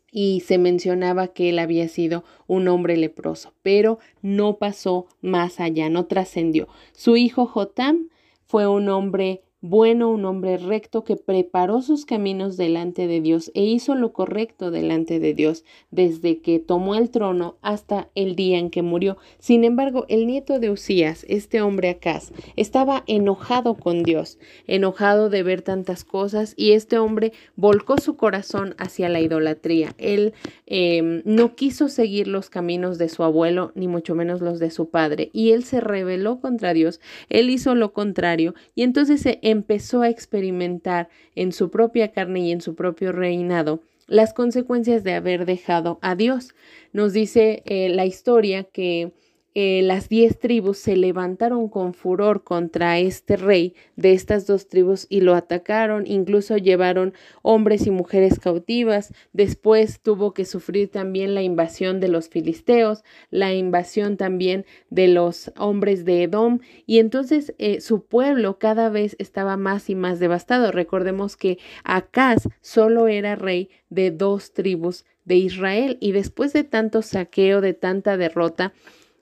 y 0.10 0.40
se 0.40 0.58
mencionaba 0.58 1.28
que 1.28 1.50
él 1.50 1.60
había 1.60 1.90
sido 1.90 2.24
un 2.48 2.70
hombre 2.70 2.96
leproso, 2.96 3.52
pero 3.62 4.00
no 4.22 4.56
pasó 4.56 5.08
más 5.20 5.60
allá, 5.60 5.90
no 5.90 6.06
trascendió. 6.06 6.70
Su 6.94 7.18
hijo 7.18 7.46
Jotam 7.46 8.08
fue 8.46 8.66
un 8.66 8.88
hombre 8.88 9.42
bueno, 9.70 10.10
un 10.10 10.24
hombre 10.24 10.58
recto 10.58 11.04
que 11.04 11.18
preparó 11.18 11.82
sus 11.82 12.06
caminos 12.06 12.56
delante 12.56 13.06
de 13.06 13.20
Dios 13.20 13.52
e 13.54 13.64
hizo 13.64 13.96
lo 13.96 14.14
correcto 14.14 14.72
delante 14.72 15.20
de 15.20 15.34
Dios 15.34 15.66
desde 15.92 16.40
que 16.40 16.60
tomó 16.60 16.96
el 16.96 17.10
trono 17.10 17.58
hasta 17.62 18.10
el 18.16 18.36
día 18.36 18.60
en 18.60 18.70
que 18.70 18.82
murió. 18.82 19.18
Sin 19.40 19.66
embargo, 19.66 20.06
el 20.08 20.26
nieto 20.26 20.60
de 20.60 20.70
Usías, 20.70 21.26
este 21.28 21.62
hombre 21.62 21.90
Acaz, 21.90 22.32
estaba 22.56 23.04
enojado 23.08 23.74
con 23.74 24.04
Dios, 24.04 24.40
enojado 24.68 25.30
de 25.30 25.44
ver 25.44 25.62
tantas 25.62 26.06
cosas 26.06 26.54
y 26.56 26.72
este 26.72 26.98
hombre 26.98 27.34
volcó 27.58 27.98
su 27.98 28.16
corazón 28.16 28.74
hacia 28.78 29.10
la 29.10 29.20
idolatría. 29.20 29.96
Él 29.98 30.34
em, 30.66 31.24
no 31.26 31.56
quiso 31.56 31.90
seguir 31.90 32.28
los 32.28 32.50
caminos 32.50 32.98
de 32.98 33.10
su 33.10 33.24
abuelo, 33.24 33.74
ni 33.76 33.88
mucho 33.88 34.16
menos 34.16 34.40
los 34.40 34.60
de 34.60 34.72
su 34.72 34.90
padre, 34.90 35.30
y 35.34 35.52
él 35.52 35.66
se 35.66 35.82
rebeló 35.82 36.40
contra 36.40 36.74
Dios, 36.74 37.02
él 37.30 37.50
hizo 37.50 37.76
lo 37.76 37.92
contrario 37.92 38.56
y 38.76 38.84
entonces 38.84 39.22
se 39.22 39.40
empezó 39.58 40.02
a 40.02 40.10
experimentar 40.10 41.10
en 41.36 41.52
su 41.52 41.70
propia 41.70 42.12
carne 42.12 42.40
y 42.42 42.52
en 42.52 42.62
su 42.62 42.76
propio 42.76 43.12
reinado 43.12 43.82
las 44.08 44.34
consecuencias 44.34 45.04
de 45.04 45.14
haber 45.14 45.46
dejado 45.46 46.00
a 46.02 46.16
Dios. 46.16 46.56
Nos 46.94 47.12
dice 47.14 47.62
eh, 47.66 47.90
la 47.90 48.06
historia 48.06 48.64
que 48.64 49.12
eh, 49.60 49.82
las 49.82 50.08
diez 50.08 50.38
tribus 50.38 50.78
se 50.78 50.96
levantaron 50.96 51.68
con 51.68 51.96
furor 51.96 52.44
contra 52.44 53.00
este 53.00 53.38
rey 53.38 53.74
de 53.96 54.14
estas 54.14 54.46
dos 54.46 54.68
tribus 54.68 55.08
y 55.10 55.22
lo 55.22 55.34
atacaron, 55.34 56.06
incluso 56.06 56.58
llevaron 56.58 57.16
hombres 57.42 57.88
y 57.88 57.90
mujeres 57.90 58.38
cautivas. 58.38 59.16
Después 59.34 60.00
tuvo 60.00 60.36
que 60.36 60.46
sufrir 60.46 60.92
también 60.92 61.34
la 61.34 61.42
invasión 61.42 62.00
de 62.00 62.08
los 62.08 62.30
filisteos, 62.30 63.04
la 63.32 63.52
invasión 63.52 64.16
también 64.16 64.64
de 64.92 65.08
los 65.08 65.52
hombres 65.58 66.06
de 66.06 66.22
Edom 66.22 66.60
y 66.86 67.00
entonces 67.00 67.56
eh, 67.58 67.82
su 67.82 68.06
pueblo 68.06 68.60
cada 68.60 68.90
vez 68.90 69.16
estaba 69.18 69.58
más 69.58 69.90
y 69.90 69.96
más 69.96 70.20
devastado. 70.20 70.72
Recordemos 70.72 71.36
que 71.36 71.58
Acaz 71.84 72.48
solo 72.62 73.08
era 73.08 73.36
rey 73.36 73.72
de 73.90 74.12
dos 74.12 74.54
tribus 74.54 75.04
de 75.26 75.38
Israel 75.38 75.98
y 76.00 76.12
después 76.12 76.54
de 76.54 76.64
tanto 76.64 77.02
saqueo, 77.02 77.60
de 77.60 77.74
tanta 77.74 78.18
derrota, 78.18 78.72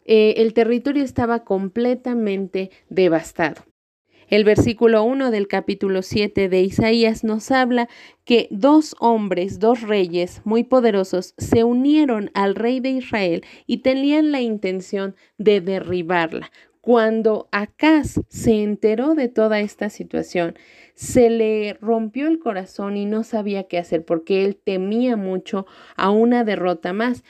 eh, 0.05 0.35
el 0.37 0.53
territorio 0.53 1.03
estaba 1.03 1.43
completamente 1.43 2.71
devastado. 2.89 3.63
El 4.27 4.43
versículo 4.43 5.03
1 5.03 5.29
del 5.29 5.47
capítulo 5.47 6.01
7 6.01 6.49
de 6.49 6.61
Isaías 6.61 7.23
nos 7.23 7.51
habla 7.51 7.87
que 8.23 8.47
dos 8.49 8.95
hombres, 8.99 9.59
dos 9.59 9.81
reyes 9.81 10.41
muy 10.45 10.63
poderosos, 10.63 11.35
se 11.37 11.63
unieron 11.63 12.31
al 12.33 12.55
rey 12.55 12.79
de 12.79 12.89
Israel 12.89 13.43
y 13.67 13.77
tenían 13.77 14.31
la 14.31 14.41
intención 14.41 15.15
de 15.37 15.61
derribarla. 15.61 16.51
Cuando 16.81 17.49
Acaz 17.51 18.19
se 18.29 18.63
enteró 18.63 19.13
de 19.15 19.27
toda 19.27 19.59
esta 19.59 19.89
situación, 19.89 20.55
se 20.95 21.29
le 21.29 21.77
rompió 21.81 22.27
el 22.27 22.39
corazón 22.39 22.97
y 22.97 23.05
no 23.05 23.23
sabía 23.23 23.63
qué 23.63 23.77
hacer 23.77 24.05
porque 24.05 24.45
él 24.45 24.55
temía 24.55 25.17
mucho 25.17 25.67
a 25.95 26.09
una 26.09 26.43
derrota 26.43 26.93
más. 26.93 27.23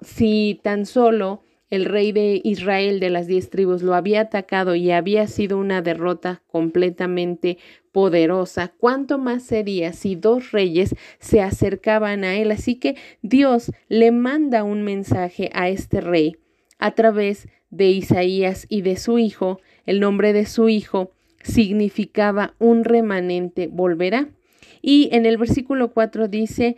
Si 0.00 0.60
tan 0.62 0.86
solo 0.86 1.42
el 1.70 1.84
rey 1.84 2.12
de 2.12 2.40
Israel 2.44 3.00
de 3.00 3.10
las 3.10 3.26
diez 3.26 3.50
tribus 3.50 3.82
lo 3.82 3.94
había 3.94 4.20
atacado 4.22 4.74
y 4.74 4.90
había 4.90 5.26
sido 5.26 5.58
una 5.58 5.82
derrota 5.82 6.42
completamente 6.46 7.58
poderosa, 7.92 8.72
¿cuánto 8.78 9.18
más 9.18 9.42
sería 9.42 9.92
si 9.92 10.16
dos 10.16 10.52
reyes 10.52 10.94
se 11.18 11.40
acercaban 11.40 12.24
a 12.24 12.36
él? 12.36 12.50
Así 12.50 12.76
que 12.76 12.96
Dios 13.22 13.72
le 13.88 14.12
manda 14.12 14.64
un 14.64 14.82
mensaje 14.82 15.50
a 15.54 15.68
este 15.68 16.00
rey 16.00 16.36
a 16.78 16.94
través 16.94 17.48
de 17.70 17.88
Isaías 17.88 18.66
y 18.68 18.82
de 18.82 18.96
su 18.96 19.18
hijo. 19.18 19.60
El 19.86 20.00
nombre 20.00 20.32
de 20.32 20.46
su 20.46 20.68
hijo 20.68 21.12
significaba 21.42 22.54
un 22.58 22.84
remanente 22.84 23.66
volverá. 23.66 24.28
Y 24.82 25.08
en 25.12 25.26
el 25.26 25.36
versículo 25.36 25.92
4 25.92 26.28
dice, 26.28 26.76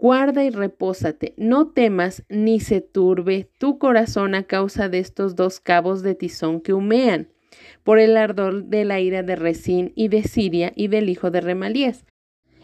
Guarda 0.00 0.44
y 0.44 0.48
repósate, 0.48 1.34
no 1.36 1.72
temas 1.72 2.24
ni 2.30 2.58
se 2.58 2.80
turbe 2.80 3.50
tu 3.58 3.78
corazón 3.78 4.34
a 4.34 4.44
causa 4.44 4.88
de 4.88 4.98
estos 4.98 5.36
dos 5.36 5.60
cabos 5.60 6.00
de 6.02 6.14
tizón 6.14 6.62
que 6.62 6.72
humean, 6.72 7.28
por 7.84 7.98
el 7.98 8.16
ardor 8.16 8.64
de 8.64 8.86
la 8.86 8.98
ira 8.98 9.22
de 9.22 9.36
Resín 9.36 9.92
y 9.94 10.08
de 10.08 10.22
Siria 10.22 10.72
y 10.74 10.88
del 10.88 11.10
hijo 11.10 11.30
de 11.30 11.42
Remalías. 11.42 12.06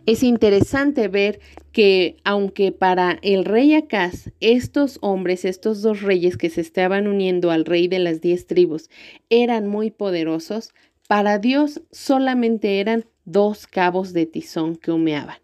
Es 0.07 0.23
interesante 0.23 1.09
ver 1.09 1.41
que 1.73 2.17
aunque 2.25 2.73
para 2.73 3.19
el 3.21 3.45
rey 3.45 3.75
Acaz 3.75 4.31
estos 4.41 4.97
hombres, 5.03 5.45
estos 5.45 5.83
dos 5.83 6.01
reyes 6.01 6.39
que 6.39 6.49
se 6.49 6.63
estaban 6.63 7.07
uniendo 7.07 7.51
al 7.51 7.67
rey 7.67 7.87
de 7.87 7.99
las 7.99 8.23
diez 8.23 8.47
tribus, 8.47 8.89
eran 9.29 9.67
muy 9.67 9.91
poderosos, 9.91 10.73
para 11.07 11.39
Dios 11.39 11.83
solamente 11.91 12.81
eran 12.81 13.05
dos 13.27 13.67
cabos 13.67 14.15
de 14.15 14.25
tizón 14.25 14.77
que 14.77 14.91
humeaban. 14.91 15.37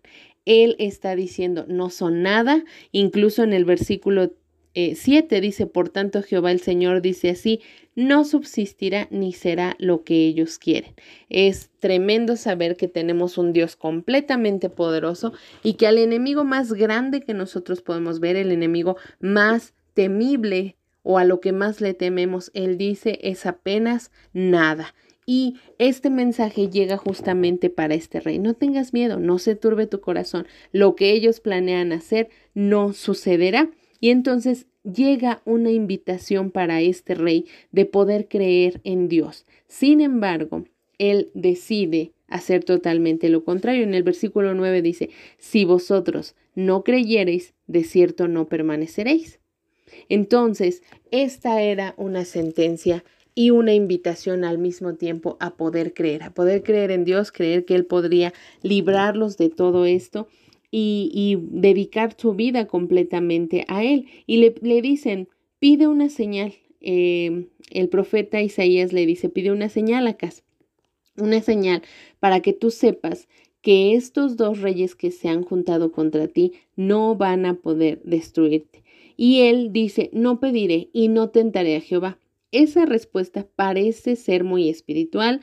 Él 0.44 0.76
está 0.78 1.14
diciendo, 1.14 1.64
no 1.68 1.90
son 1.90 2.22
nada, 2.22 2.64
incluso 2.90 3.42
en 3.42 3.52
el 3.52 3.64
versículo 3.64 4.32
7 4.74 5.36
eh, 5.36 5.40
dice, 5.40 5.66
por 5.66 5.90
tanto 5.90 6.22
Jehová 6.22 6.50
el 6.50 6.60
Señor 6.60 7.02
dice 7.02 7.30
así, 7.30 7.60
no 7.94 8.24
subsistirá 8.24 9.06
ni 9.10 9.32
será 9.32 9.76
lo 9.78 10.02
que 10.02 10.26
ellos 10.26 10.58
quieren. 10.58 10.94
Es 11.28 11.70
tremendo 11.78 12.36
saber 12.36 12.76
que 12.76 12.88
tenemos 12.88 13.36
un 13.36 13.52
Dios 13.52 13.76
completamente 13.76 14.70
poderoso 14.70 15.34
y 15.62 15.74
que 15.74 15.86
al 15.86 15.98
enemigo 15.98 16.44
más 16.44 16.72
grande 16.72 17.20
que 17.20 17.34
nosotros 17.34 17.82
podemos 17.82 18.18
ver, 18.18 18.36
el 18.36 18.50
enemigo 18.50 18.96
más 19.20 19.74
temible 19.92 20.76
o 21.02 21.18
a 21.18 21.24
lo 21.24 21.40
que 21.40 21.52
más 21.52 21.80
le 21.80 21.94
tememos, 21.94 22.50
Él 22.54 22.78
dice 22.78 23.18
es 23.22 23.44
apenas 23.44 24.10
nada. 24.32 24.94
Y 25.24 25.56
este 25.78 26.10
mensaje 26.10 26.68
llega 26.68 26.96
justamente 26.96 27.70
para 27.70 27.94
este 27.94 28.20
rey. 28.20 28.38
No 28.38 28.54
tengas 28.54 28.92
miedo, 28.92 29.20
no 29.20 29.38
se 29.38 29.54
turbe 29.54 29.86
tu 29.86 30.00
corazón. 30.00 30.46
Lo 30.72 30.96
que 30.96 31.12
ellos 31.12 31.40
planean 31.40 31.92
hacer 31.92 32.28
no 32.54 32.92
sucederá. 32.92 33.70
Y 34.00 34.10
entonces 34.10 34.66
llega 34.82 35.42
una 35.44 35.70
invitación 35.70 36.50
para 36.50 36.80
este 36.80 37.14
rey 37.14 37.46
de 37.70 37.84
poder 37.86 38.26
creer 38.26 38.80
en 38.84 39.08
Dios. 39.08 39.46
Sin 39.68 40.00
embargo, 40.00 40.64
él 40.98 41.30
decide 41.34 42.12
hacer 42.26 42.64
totalmente 42.64 43.28
lo 43.28 43.44
contrario. 43.44 43.84
En 43.84 43.94
el 43.94 44.02
versículo 44.02 44.54
9 44.54 44.82
dice, 44.82 45.10
si 45.38 45.64
vosotros 45.64 46.34
no 46.54 46.82
creyereis, 46.82 47.54
de 47.66 47.84
cierto 47.84 48.26
no 48.26 48.48
permaneceréis. 48.48 49.38
Entonces, 50.08 50.82
esta 51.10 51.62
era 51.62 51.94
una 51.96 52.24
sentencia 52.24 53.04
y 53.34 53.50
una 53.50 53.74
invitación 53.74 54.44
al 54.44 54.58
mismo 54.58 54.94
tiempo 54.94 55.36
a 55.40 55.56
poder 55.56 55.94
creer, 55.94 56.22
a 56.22 56.34
poder 56.34 56.62
creer 56.62 56.90
en 56.90 57.04
Dios, 57.04 57.32
creer 57.32 57.64
que 57.64 57.74
Él 57.74 57.86
podría 57.86 58.32
librarlos 58.62 59.36
de 59.36 59.48
todo 59.48 59.86
esto 59.86 60.28
y, 60.70 61.38
dedicar 61.50 62.14
su 62.16 62.34
vida 62.34 62.66
completamente 62.66 63.64
a 63.68 63.84
Él. 63.84 64.06
Y 64.26 64.38
le, 64.38 64.54
le 64.62 64.82
dicen, 64.82 65.28
pide 65.58 65.86
una 65.86 66.08
señal. 66.08 66.54
Eh, 66.80 67.46
el 67.70 67.88
profeta 67.88 68.40
Isaías 68.40 68.92
le 68.92 69.06
dice, 69.06 69.28
pide 69.28 69.52
una 69.52 69.68
señal 69.68 70.06
acá, 70.08 70.30
una 71.16 71.40
señal 71.40 71.82
para 72.18 72.40
que 72.40 72.52
tú 72.52 72.70
sepas 72.70 73.28
que 73.60 73.94
estos 73.94 74.36
dos 74.36 74.60
reyes 74.60 74.96
que 74.96 75.10
se 75.12 75.28
han 75.28 75.44
juntado 75.44 75.92
contra 75.92 76.26
ti 76.26 76.52
no 76.74 77.14
van 77.14 77.46
a 77.46 77.54
poder 77.54 78.02
destruirte. 78.02 78.82
Y 79.16 79.42
él 79.42 79.72
dice, 79.72 80.10
no 80.12 80.40
pediré 80.40 80.88
y 80.92 81.08
no 81.08 81.30
tentaré 81.30 81.76
a 81.76 81.80
Jehová. 81.80 82.18
Esa 82.52 82.86
respuesta 82.86 83.46
parece 83.56 84.14
ser 84.16 84.44
muy 84.44 84.68
espiritual, 84.68 85.40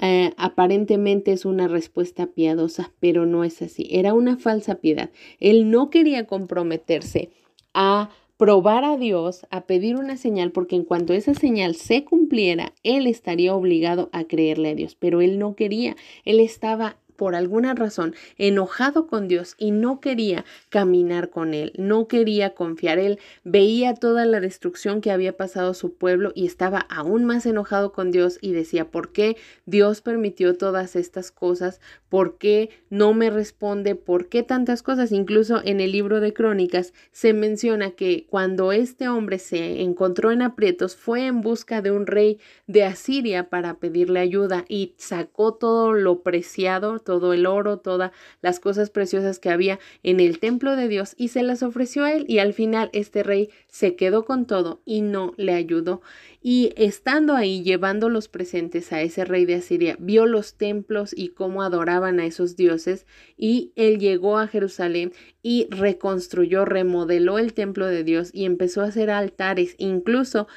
eh, 0.00 0.32
aparentemente 0.36 1.32
es 1.32 1.44
una 1.44 1.68
respuesta 1.68 2.26
piadosa, 2.26 2.92
pero 3.00 3.24
no 3.24 3.44
es 3.44 3.62
así. 3.62 3.88
Era 3.90 4.14
una 4.14 4.36
falsa 4.36 4.76
piedad. 4.76 5.10
Él 5.38 5.70
no 5.70 5.90
quería 5.90 6.26
comprometerse 6.26 7.30
a 7.72 8.10
probar 8.36 8.84
a 8.84 8.96
Dios, 8.96 9.46
a 9.50 9.62
pedir 9.66 9.96
una 9.96 10.16
señal, 10.16 10.52
porque 10.52 10.76
en 10.76 10.84
cuanto 10.84 11.14
esa 11.14 11.34
señal 11.34 11.74
se 11.74 12.04
cumpliera, 12.04 12.74
él 12.82 13.06
estaría 13.06 13.54
obligado 13.54 14.10
a 14.12 14.24
creerle 14.24 14.70
a 14.70 14.74
Dios, 14.74 14.94
pero 14.94 15.22
él 15.22 15.38
no 15.38 15.56
quería, 15.56 15.96
él 16.24 16.40
estaba 16.40 16.98
por 17.16 17.34
alguna 17.34 17.74
razón 17.74 18.14
enojado 18.38 19.06
con 19.06 19.28
Dios 19.28 19.54
y 19.58 19.70
no 19.70 20.00
quería 20.00 20.44
caminar 20.68 21.30
con 21.30 21.54
Él, 21.54 21.72
no 21.76 22.08
quería 22.08 22.54
confiar. 22.54 22.98
Él 22.98 23.18
veía 23.44 23.94
toda 23.94 24.26
la 24.26 24.40
destrucción 24.40 25.00
que 25.00 25.10
había 25.10 25.36
pasado 25.36 25.74
su 25.74 25.94
pueblo 25.94 26.32
y 26.34 26.46
estaba 26.46 26.78
aún 26.78 27.24
más 27.24 27.46
enojado 27.46 27.92
con 27.92 28.10
Dios 28.10 28.38
y 28.40 28.52
decía, 28.52 28.90
¿por 28.90 29.12
qué 29.12 29.36
Dios 29.64 30.00
permitió 30.00 30.56
todas 30.56 30.96
estas 30.96 31.30
cosas? 31.30 31.80
¿Por 32.08 32.38
qué 32.38 32.70
no 32.90 33.14
me 33.14 33.30
responde? 33.30 33.94
¿Por 33.94 34.28
qué 34.28 34.42
tantas 34.42 34.82
cosas? 34.82 35.12
Incluso 35.12 35.60
en 35.64 35.80
el 35.80 35.92
libro 35.92 36.20
de 36.20 36.32
Crónicas 36.32 36.92
se 37.12 37.32
menciona 37.32 37.92
que 37.92 38.26
cuando 38.28 38.72
este 38.72 39.08
hombre 39.08 39.38
se 39.38 39.82
encontró 39.82 40.30
en 40.30 40.42
aprietos 40.42 40.96
fue 40.96 41.26
en 41.26 41.40
busca 41.40 41.82
de 41.82 41.90
un 41.90 42.06
rey 42.06 42.38
de 42.66 42.84
Asiria 42.84 43.48
para 43.48 43.74
pedirle 43.78 44.20
ayuda 44.20 44.64
y 44.68 44.94
sacó 44.96 45.54
todo 45.54 45.92
lo 45.92 46.22
preciado, 46.22 46.98
todo 47.06 47.32
el 47.32 47.46
oro, 47.46 47.78
todas 47.78 48.12
las 48.42 48.60
cosas 48.60 48.90
preciosas 48.90 49.38
que 49.38 49.48
había 49.48 49.78
en 50.02 50.20
el 50.20 50.38
templo 50.38 50.76
de 50.76 50.88
Dios 50.88 51.14
y 51.16 51.28
se 51.28 51.42
las 51.42 51.62
ofreció 51.62 52.04
a 52.04 52.12
él 52.12 52.26
y 52.28 52.40
al 52.40 52.52
final 52.52 52.90
este 52.92 53.22
rey 53.22 53.48
se 53.68 53.96
quedó 53.96 54.26
con 54.26 54.46
todo 54.46 54.82
y 54.84 55.00
no 55.00 55.32
le 55.38 55.54
ayudó. 55.54 56.02
Y 56.42 56.74
estando 56.76 57.34
ahí 57.34 57.62
llevando 57.62 58.08
los 58.08 58.28
presentes 58.28 58.92
a 58.92 59.00
ese 59.00 59.24
rey 59.24 59.46
de 59.46 59.54
Asiria, 59.54 59.96
vio 59.98 60.26
los 60.26 60.54
templos 60.58 61.14
y 61.16 61.28
cómo 61.28 61.62
adoraban 61.62 62.20
a 62.20 62.26
esos 62.26 62.56
dioses 62.56 63.06
y 63.36 63.72
él 63.76 63.98
llegó 63.98 64.38
a 64.38 64.48
Jerusalén 64.48 65.12
y 65.42 65.68
reconstruyó, 65.70 66.64
remodeló 66.64 67.38
el 67.38 67.54
templo 67.54 67.86
de 67.86 68.04
Dios 68.04 68.30
y 68.32 68.44
empezó 68.44 68.82
a 68.82 68.86
hacer 68.86 69.10
altares, 69.10 69.74
incluso 69.78 70.48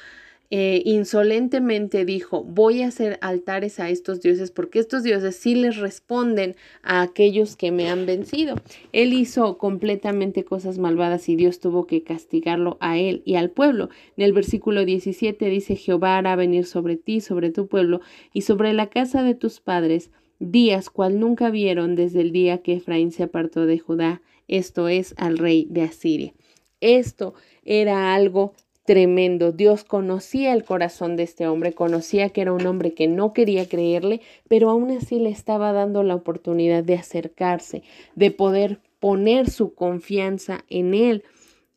eh, 0.52 0.82
insolentemente 0.84 2.04
dijo, 2.04 2.42
voy 2.42 2.82
a 2.82 2.88
hacer 2.88 3.18
altares 3.22 3.78
a 3.78 3.88
estos 3.88 4.20
dioses 4.20 4.50
porque 4.50 4.80
estos 4.80 5.04
dioses 5.04 5.36
sí 5.36 5.54
les 5.54 5.76
responden 5.76 6.56
a 6.82 7.02
aquellos 7.02 7.54
que 7.54 7.70
me 7.70 7.88
han 7.88 8.04
vencido. 8.04 8.56
Él 8.92 9.12
hizo 9.12 9.58
completamente 9.58 10.44
cosas 10.44 10.78
malvadas 10.78 11.28
y 11.28 11.36
Dios 11.36 11.60
tuvo 11.60 11.86
que 11.86 12.02
castigarlo 12.02 12.78
a 12.80 12.98
él 12.98 13.22
y 13.24 13.36
al 13.36 13.50
pueblo. 13.50 13.90
En 14.16 14.24
el 14.24 14.32
versículo 14.32 14.84
17 14.84 15.46
dice, 15.46 15.76
Jehová 15.76 16.18
hará 16.18 16.34
venir 16.34 16.66
sobre 16.66 16.96
ti, 16.96 17.20
sobre 17.20 17.50
tu 17.50 17.68
pueblo 17.68 18.00
y 18.32 18.42
sobre 18.42 18.72
la 18.72 18.90
casa 18.90 19.22
de 19.22 19.36
tus 19.36 19.60
padres 19.60 20.10
días 20.40 20.90
cual 20.90 21.20
nunca 21.20 21.50
vieron 21.50 21.94
desde 21.94 22.22
el 22.22 22.32
día 22.32 22.58
que 22.58 22.72
Efraín 22.74 23.12
se 23.12 23.22
apartó 23.22 23.66
de 23.66 23.78
Judá, 23.78 24.20
esto 24.48 24.88
es 24.88 25.14
al 25.16 25.38
rey 25.38 25.68
de 25.70 25.82
Asiria. 25.82 26.34
Esto 26.80 27.34
era 27.62 28.14
algo 28.14 28.54
tremendo. 28.90 29.52
Dios 29.52 29.84
conocía 29.84 30.52
el 30.52 30.64
corazón 30.64 31.14
de 31.14 31.22
este 31.22 31.46
hombre, 31.46 31.74
conocía 31.74 32.30
que 32.30 32.40
era 32.40 32.52
un 32.52 32.66
hombre 32.66 32.92
que 32.92 33.06
no 33.06 33.32
quería 33.32 33.68
creerle, 33.68 34.20
pero 34.48 34.68
aún 34.68 34.90
así 34.90 35.20
le 35.20 35.30
estaba 35.30 35.72
dando 35.72 36.02
la 36.02 36.16
oportunidad 36.16 36.82
de 36.82 36.94
acercarse, 36.94 37.84
de 38.16 38.32
poder 38.32 38.80
poner 38.98 39.48
su 39.48 39.74
confianza 39.74 40.64
en 40.68 40.94
él. 40.94 41.22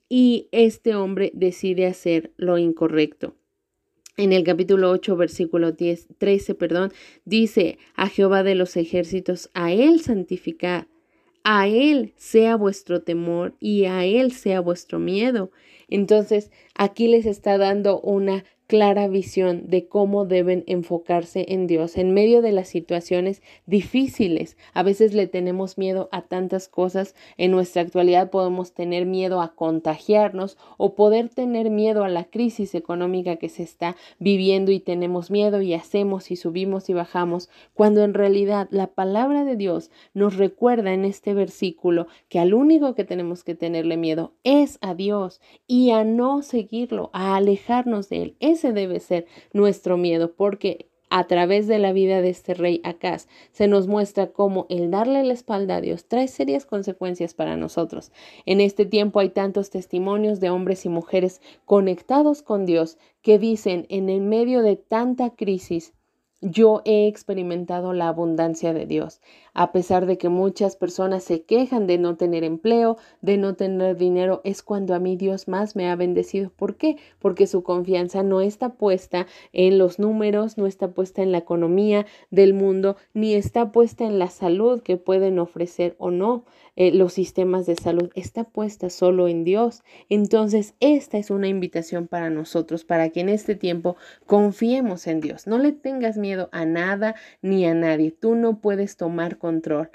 Y 0.09 0.47
este 0.51 0.95
hombre 0.95 1.29
decide 1.35 1.85
hacer 1.85 2.31
lo 2.35 2.57
incorrecto. 2.57 3.35
En 4.17 4.33
el 4.33 4.43
capítulo 4.43 4.89
8, 4.89 5.15
versículo 5.15 5.71
10, 5.71 6.07
13, 6.17 6.55
perdón, 6.55 6.91
dice 7.25 7.77
a 7.93 8.09
Jehová 8.09 8.41
de 8.41 8.55
los 8.55 8.75
ejércitos, 8.75 9.51
a 9.53 9.71
él 9.71 10.01
santificad, 10.01 10.87
a 11.43 11.67
él 11.67 12.13
sea 12.17 12.55
vuestro 12.55 13.03
temor 13.03 13.53
y 13.59 13.85
a 13.85 14.03
él 14.03 14.31
sea 14.31 14.61
vuestro 14.61 14.97
miedo 14.97 15.51
entonces, 15.95 16.51
aquí 16.75 17.07
les 17.07 17.25
está 17.25 17.57
dando 17.57 17.99
una 18.01 18.43
clara 18.67 19.07
visión 19.07 19.67
de 19.67 19.87
cómo 19.87 20.25
deben 20.25 20.63
enfocarse 20.67 21.45
en 21.49 21.67
Dios 21.67 21.97
en 21.97 22.13
medio 22.13 22.41
de 22.41 22.51
las 22.51 22.67
situaciones 22.67 23.41
difíciles. 23.65 24.57
A 24.73 24.83
veces 24.83 25.13
le 25.13 25.27
tenemos 25.27 25.77
miedo 25.77 26.09
a 26.11 26.23
tantas 26.23 26.67
cosas. 26.67 27.15
En 27.37 27.51
nuestra 27.51 27.81
actualidad 27.81 28.29
podemos 28.29 28.73
tener 28.73 29.05
miedo 29.05 29.41
a 29.41 29.55
contagiarnos 29.55 30.57
o 30.77 30.95
poder 30.95 31.29
tener 31.29 31.69
miedo 31.69 32.03
a 32.03 32.09
la 32.09 32.25
crisis 32.25 32.75
económica 32.75 33.35
que 33.35 33.49
se 33.49 33.63
está 33.63 33.95
viviendo 34.19 34.71
y 34.71 34.79
tenemos 34.79 35.31
miedo 35.31 35.61
y 35.61 35.73
hacemos 35.73 36.31
y 36.31 36.35
subimos 36.35 36.89
y 36.89 36.93
bajamos, 36.93 37.49
cuando 37.73 38.03
en 38.03 38.13
realidad 38.13 38.67
la 38.71 38.87
palabra 38.87 39.45
de 39.45 39.55
Dios 39.55 39.91
nos 40.13 40.37
recuerda 40.37 40.93
en 40.93 41.05
este 41.05 41.33
versículo 41.33 42.07
que 42.29 42.39
al 42.39 42.53
único 42.53 42.95
que 42.95 43.03
tenemos 43.03 43.43
que 43.43 43.55
tenerle 43.55 43.97
miedo 43.97 44.33
es 44.43 44.77
a 44.81 44.93
Dios 44.95 45.41
y 45.67 45.91
a 45.91 46.03
no 46.03 46.41
seguirlo, 46.41 47.09
a 47.13 47.35
alejarnos 47.35 48.09
de 48.09 48.21
él. 48.21 48.35
Es 48.53 48.61
debe 48.61 48.99
ser 48.99 49.25
nuestro 49.51 49.97
miedo, 49.97 50.35
porque 50.35 50.87
a 51.09 51.25
través 51.25 51.65
de 51.67 51.79
la 51.79 51.91
vida 51.91 52.21
de 52.21 52.29
este 52.29 52.53
rey 52.53 52.81
Acaz 52.83 53.27
se 53.51 53.67
nos 53.67 53.87
muestra 53.87 54.31
cómo 54.31 54.67
el 54.69 54.91
darle 54.91 55.23
la 55.23 55.33
espalda 55.33 55.77
a 55.77 55.81
Dios 55.81 56.05
trae 56.05 56.27
serias 56.27 56.67
consecuencias 56.67 57.33
para 57.33 57.57
nosotros. 57.57 58.11
En 58.45 58.61
este 58.61 58.85
tiempo 58.85 59.19
hay 59.19 59.29
tantos 59.29 59.71
testimonios 59.71 60.39
de 60.39 60.51
hombres 60.51 60.85
y 60.85 60.89
mujeres 60.89 61.41
conectados 61.65 62.43
con 62.43 62.67
Dios 62.67 62.99
que 63.23 63.39
dicen 63.39 63.87
en 63.89 64.09
el 64.09 64.21
medio 64.21 64.61
de 64.61 64.75
tanta 64.75 65.31
crisis, 65.31 65.93
yo 66.43 66.81
he 66.85 67.07
experimentado 67.07 67.93
la 67.93 68.07
abundancia 68.07 68.73
de 68.73 68.85
Dios 68.85 69.21
a 69.53 69.71
pesar 69.71 70.05
de 70.05 70.17
que 70.17 70.29
muchas 70.29 70.75
personas 70.75 71.23
se 71.23 71.43
quejan 71.43 71.87
de 71.87 71.97
no 71.97 72.15
tener 72.15 72.43
empleo, 72.43 72.97
de 73.21 73.37
no 73.37 73.55
tener 73.55 73.97
dinero, 73.97 74.41
es 74.43 74.63
cuando 74.63 74.95
a 74.95 74.99
mí 74.99 75.15
Dios 75.15 75.47
más 75.47 75.75
me 75.75 75.89
ha 75.89 75.95
bendecido. 75.95 76.49
¿Por 76.55 76.75
qué? 76.75 76.97
Porque 77.19 77.47
su 77.47 77.63
confianza 77.63 78.23
no 78.23 78.41
está 78.41 78.69
puesta 78.73 79.27
en 79.51 79.77
los 79.77 79.99
números, 79.99 80.57
no 80.57 80.65
está 80.65 80.91
puesta 80.91 81.21
en 81.21 81.31
la 81.31 81.37
economía 81.39 82.05
del 82.31 82.53
mundo, 82.53 82.97
ni 83.13 83.35
está 83.35 83.71
puesta 83.71 84.05
en 84.05 84.19
la 84.19 84.29
salud 84.29 84.81
que 84.81 84.97
pueden 84.97 85.39
ofrecer 85.39 85.95
o 85.99 86.11
no 86.11 86.45
eh, 86.75 86.91
los 86.91 87.13
sistemas 87.13 87.65
de 87.65 87.75
salud, 87.75 88.09
está 88.15 88.43
puesta 88.43 88.89
solo 88.89 89.27
en 89.27 89.43
Dios. 89.43 89.83
Entonces, 90.09 90.73
esta 90.79 91.17
es 91.17 91.29
una 91.29 91.47
invitación 91.47 92.07
para 92.07 92.29
nosotros, 92.29 92.83
para 92.83 93.09
que 93.09 93.19
en 93.19 93.29
este 93.29 93.55
tiempo 93.55 93.95
confiemos 94.25 95.07
en 95.07 95.21
Dios. 95.21 95.47
No 95.47 95.59
le 95.59 95.71
tengas 95.71 96.17
miedo 96.17 96.49
a 96.51 96.65
nada 96.65 97.15
ni 97.41 97.65
a 97.65 97.73
nadie. 97.73 98.11
Tú 98.11 98.35
no 98.35 98.59
puedes 98.59 98.97
tomar 98.97 99.37
control. 99.37 99.91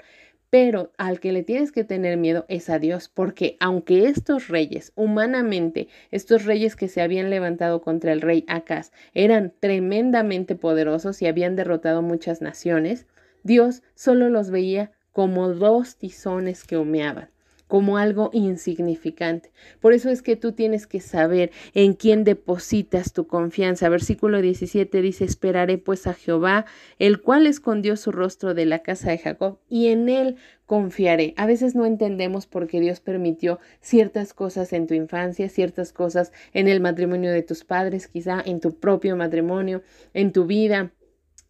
Pero 0.49 0.91
al 0.97 1.19
que 1.19 1.31
le 1.31 1.43
tienes 1.43 1.71
que 1.71 1.83
tener 1.83 2.17
miedo 2.17 2.45
es 2.47 2.71
a 2.71 2.79
Dios, 2.79 3.07
porque 3.07 3.55
aunque 3.59 4.05
estos 4.07 4.47
reyes, 4.47 4.93
humanamente, 4.95 5.89
estos 6.09 6.45
reyes 6.45 6.75
que 6.75 6.87
se 6.87 7.01
habían 7.01 7.29
levantado 7.29 7.81
contra 7.81 8.13
el 8.13 8.21
rey 8.21 8.45
Acaz, 8.47 8.91
eran 9.13 9.53
tremendamente 9.59 10.55
poderosos 10.55 11.21
y 11.21 11.27
habían 11.27 11.55
derrotado 11.55 12.01
muchas 12.01 12.41
naciones, 12.41 13.05
Dios 13.43 13.83
solo 13.93 14.29
los 14.29 14.49
veía 14.49 14.91
como 15.19 15.49
dos 15.49 15.97
tizones 15.97 16.63
que 16.63 16.77
humeaban 16.77 17.29
como 17.67 17.97
algo 17.97 18.29
insignificante. 18.31 19.51
Por 19.81 19.91
eso 19.93 20.09
es 20.09 20.21
que 20.21 20.37
tú 20.37 20.53
tienes 20.53 20.87
que 20.87 21.01
saber 21.01 21.51
en 21.73 21.93
quién 21.93 22.23
depositas 22.23 23.11
tu 23.11 23.27
confianza. 23.27 23.89
Versículo 23.89 24.41
17 24.41 25.01
dice, 25.01 25.25
esperaré 25.25 25.77
pues 25.77 26.07
a 26.07 26.13
Jehová, 26.13 26.65
el 26.99 27.21
cual 27.21 27.47
escondió 27.47 27.97
su 27.97 28.13
rostro 28.13 28.53
de 28.53 28.65
la 28.65 28.79
casa 28.79 29.11
de 29.11 29.17
Jacob, 29.17 29.59
y 29.69 29.87
en 29.87 30.07
él 30.07 30.37
confiaré. 30.65 31.33
A 31.35 31.45
veces 31.45 31.75
no 31.75 31.85
entendemos 31.85 32.47
por 32.47 32.65
qué 32.67 32.79
Dios 32.79 33.01
permitió 33.01 33.59
ciertas 33.81 34.33
cosas 34.33 34.71
en 34.71 34.87
tu 34.87 34.93
infancia, 34.93 35.49
ciertas 35.49 35.91
cosas 35.91 36.31
en 36.53 36.69
el 36.69 36.79
matrimonio 36.79 37.29
de 37.31 37.43
tus 37.43 37.65
padres, 37.65 38.07
quizá 38.07 38.41
en 38.43 38.61
tu 38.61 38.79
propio 38.79 39.17
matrimonio, 39.17 39.83
en 40.13 40.31
tu 40.31 40.45
vida 40.45 40.93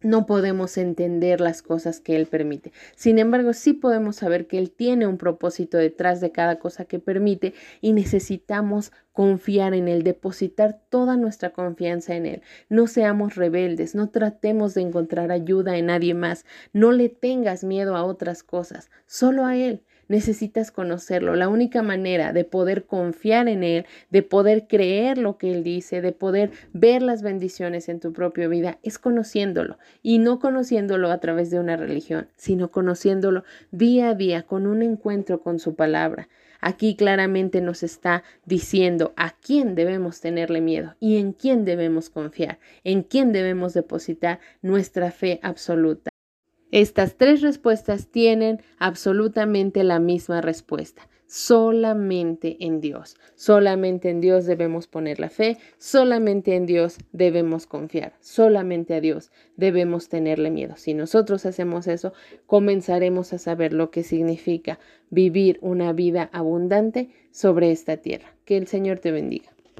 no 0.02 0.26
podemos 0.26 0.78
entender 0.78 1.40
las 1.40 1.62
cosas 1.62 2.00
que 2.00 2.16
Él 2.16 2.26
permite. 2.26 2.72
Sin 2.96 3.18
embargo, 3.18 3.52
sí 3.52 3.72
podemos 3.72 4.16
saber 4.16 4.46
que 4.46 4.58
Él 4.58 4.70
tiene 4.70 5.06
un 5.06 5.18
propósito 5.18 5.78
detrás 5.78 6.20
de 6.20 6.32
cada 6.32 6.58
cosa 6.58 6.84
que 6.84 6.98
permite 6.98 7.54
y 7.80 7.92
necesitamos 7.92 8.92
confiar 9.12 9.74
en 9.74 9.88
Él, 9.88 10.02
depositar 10.02 10.80
toda 10.88 11.16
nuestra 11.16 11.50
confianza 11.50 12.14
en 12.14 12.26
Él. 12.26 12.42
No 12.68 12.86
seamos 12.86 13.36
rebeldes, 13.36 13.94
no 13.94 14.08
tratemos 14.08 14.74
de 14.74 14.82
encontrar 14.82 15.30
ayuda 15.30 15.76
en 15.76 15.86
nadie 15.86 16.14
más, 16.14 16.46
no 16.72 16.92
le 16.92 17.08
tengas 17.08 17.64
miedo 17.64 17.96
a 17.96 18.04
otras 18.04 18.42
cosas, 18.42 18.90
solo 19.06 19.44
a 19.44 19.56
Él. 19.56 19.82
Necesitas 20.10 20.72
conocerlo. 20.72 21.36
La 21.36 21.48
única 21.48 21.82
manera 21.82 22.32
de 22.32 22.44
poder 22.44 22.84
confiar 22.84 23.48
en 23.48 23.62
Él, 23.62 23.86
de 24.10 24.22
poder 24.22 24.66
creer 24.66 25.16
lo 25.18 25.38
que 25.38 25.52
Él 25.52 25.62
dice, 25.62 26.02
de 26.02 26.12
poder 26.12 26.50
ver 26.72 27.00
las 27.00 27.22
bendiciones 27.22 27.88
en 27.88 28.00
tu 28.00 28.12
propia 28.12 28.48
vida, 28.48 28.78
es 28.82 28.98
conociéndolo. 28.98 29.78
Y 30.02 30.18
no 30.18 30.40
conociéndolo 30.40 31.10
a 31.10 31.18
través 31.18 31.50
de 31.50 31.60
una 31.60 31.76
religión, 31.76 32.26
sino 32.36 32.70
conociéndolo 32.70 33.44
día 33.70 34.10
a 34.10 34.14
día 34.14 34.42
con 34.42 34.66
un 34.66 34.82
encuentro 34.82 35.40
con 35.40 35.60
su 35.60 35.76
palabra. 35.76 36.28
Aquí 36.60 36.96
claramente 36.96 37.60
nos 37.60 37.82
está 37.84 38.24
diciendo 38.44 39.14
a 39.16 39.30
quién 39.30 39.74
debemos 39.76 40.20
tenerle 40.20 40.60
miedo 40.60 40.96
y 40.98 41.18
en 41.18 41.32
quién 41.32 41.64
debemos 41.64 42.10
confiar, 42.10 42.58
en 42.84 43.02
quién 43.02 43.32
debemos 43.32 43.74
depositar 43.74 44.40
nuestra 44.60 45.10
fe 45.12 45.38
absoluta. 45.42 46.09
Estas 46.70 47.16
tres 47.16 47.42
respuestas 47.42 48.08
tienen 48.08 48.60
absolutamente 48.78 49.84
la 49.84 49.98
misma 49.98 50.40
respuesta 50.40 51.08
solamente 51.30 52.56
en 52.58 52.80
Dios. 52.80 53.16
Solamente 53.36 54.10
en 54.10 54.20
Dios 54.20 54.46
debemos 54.46 54.88
poner 54.88 55.20
la 55.20 55.30
fe, 55.30 55.58
solamente 55.78 56.56
en 56.56 56.66
Dios 56.66 56.98
debemos 57.12 57.68
confiar, 57.68 58.14
solamente 58.18 58.94
a 58.94 59.00
Dios 59.00 59.30
debemos 59.56 60.08
tenerle 60.08 60.50
miedo. 60.50 60.74
Si 60.76 60.92
nosotros 60.92 61.46
hacemos 61.46 61.86
eso, 61.86 62.12
comenzaremos 62.46 63.32
a 63.32 63.38
saber 63.38 63.72
lo 63.72 63.92
que 63.92 64.02
significa 64.02 64.80
vivir 65.08 65.58
una 65.62 65.92
vida 65.92 66.28
abundante 66.32 67.10
sobre 67.30 67.70
esta 67.70 67.98
tierra. 67.98 68.34
Que 68.44 68.56
el 68.56 68.66
Señor 68.66 68.98
te 68.98 69.12
bendiga. 69.12 69.52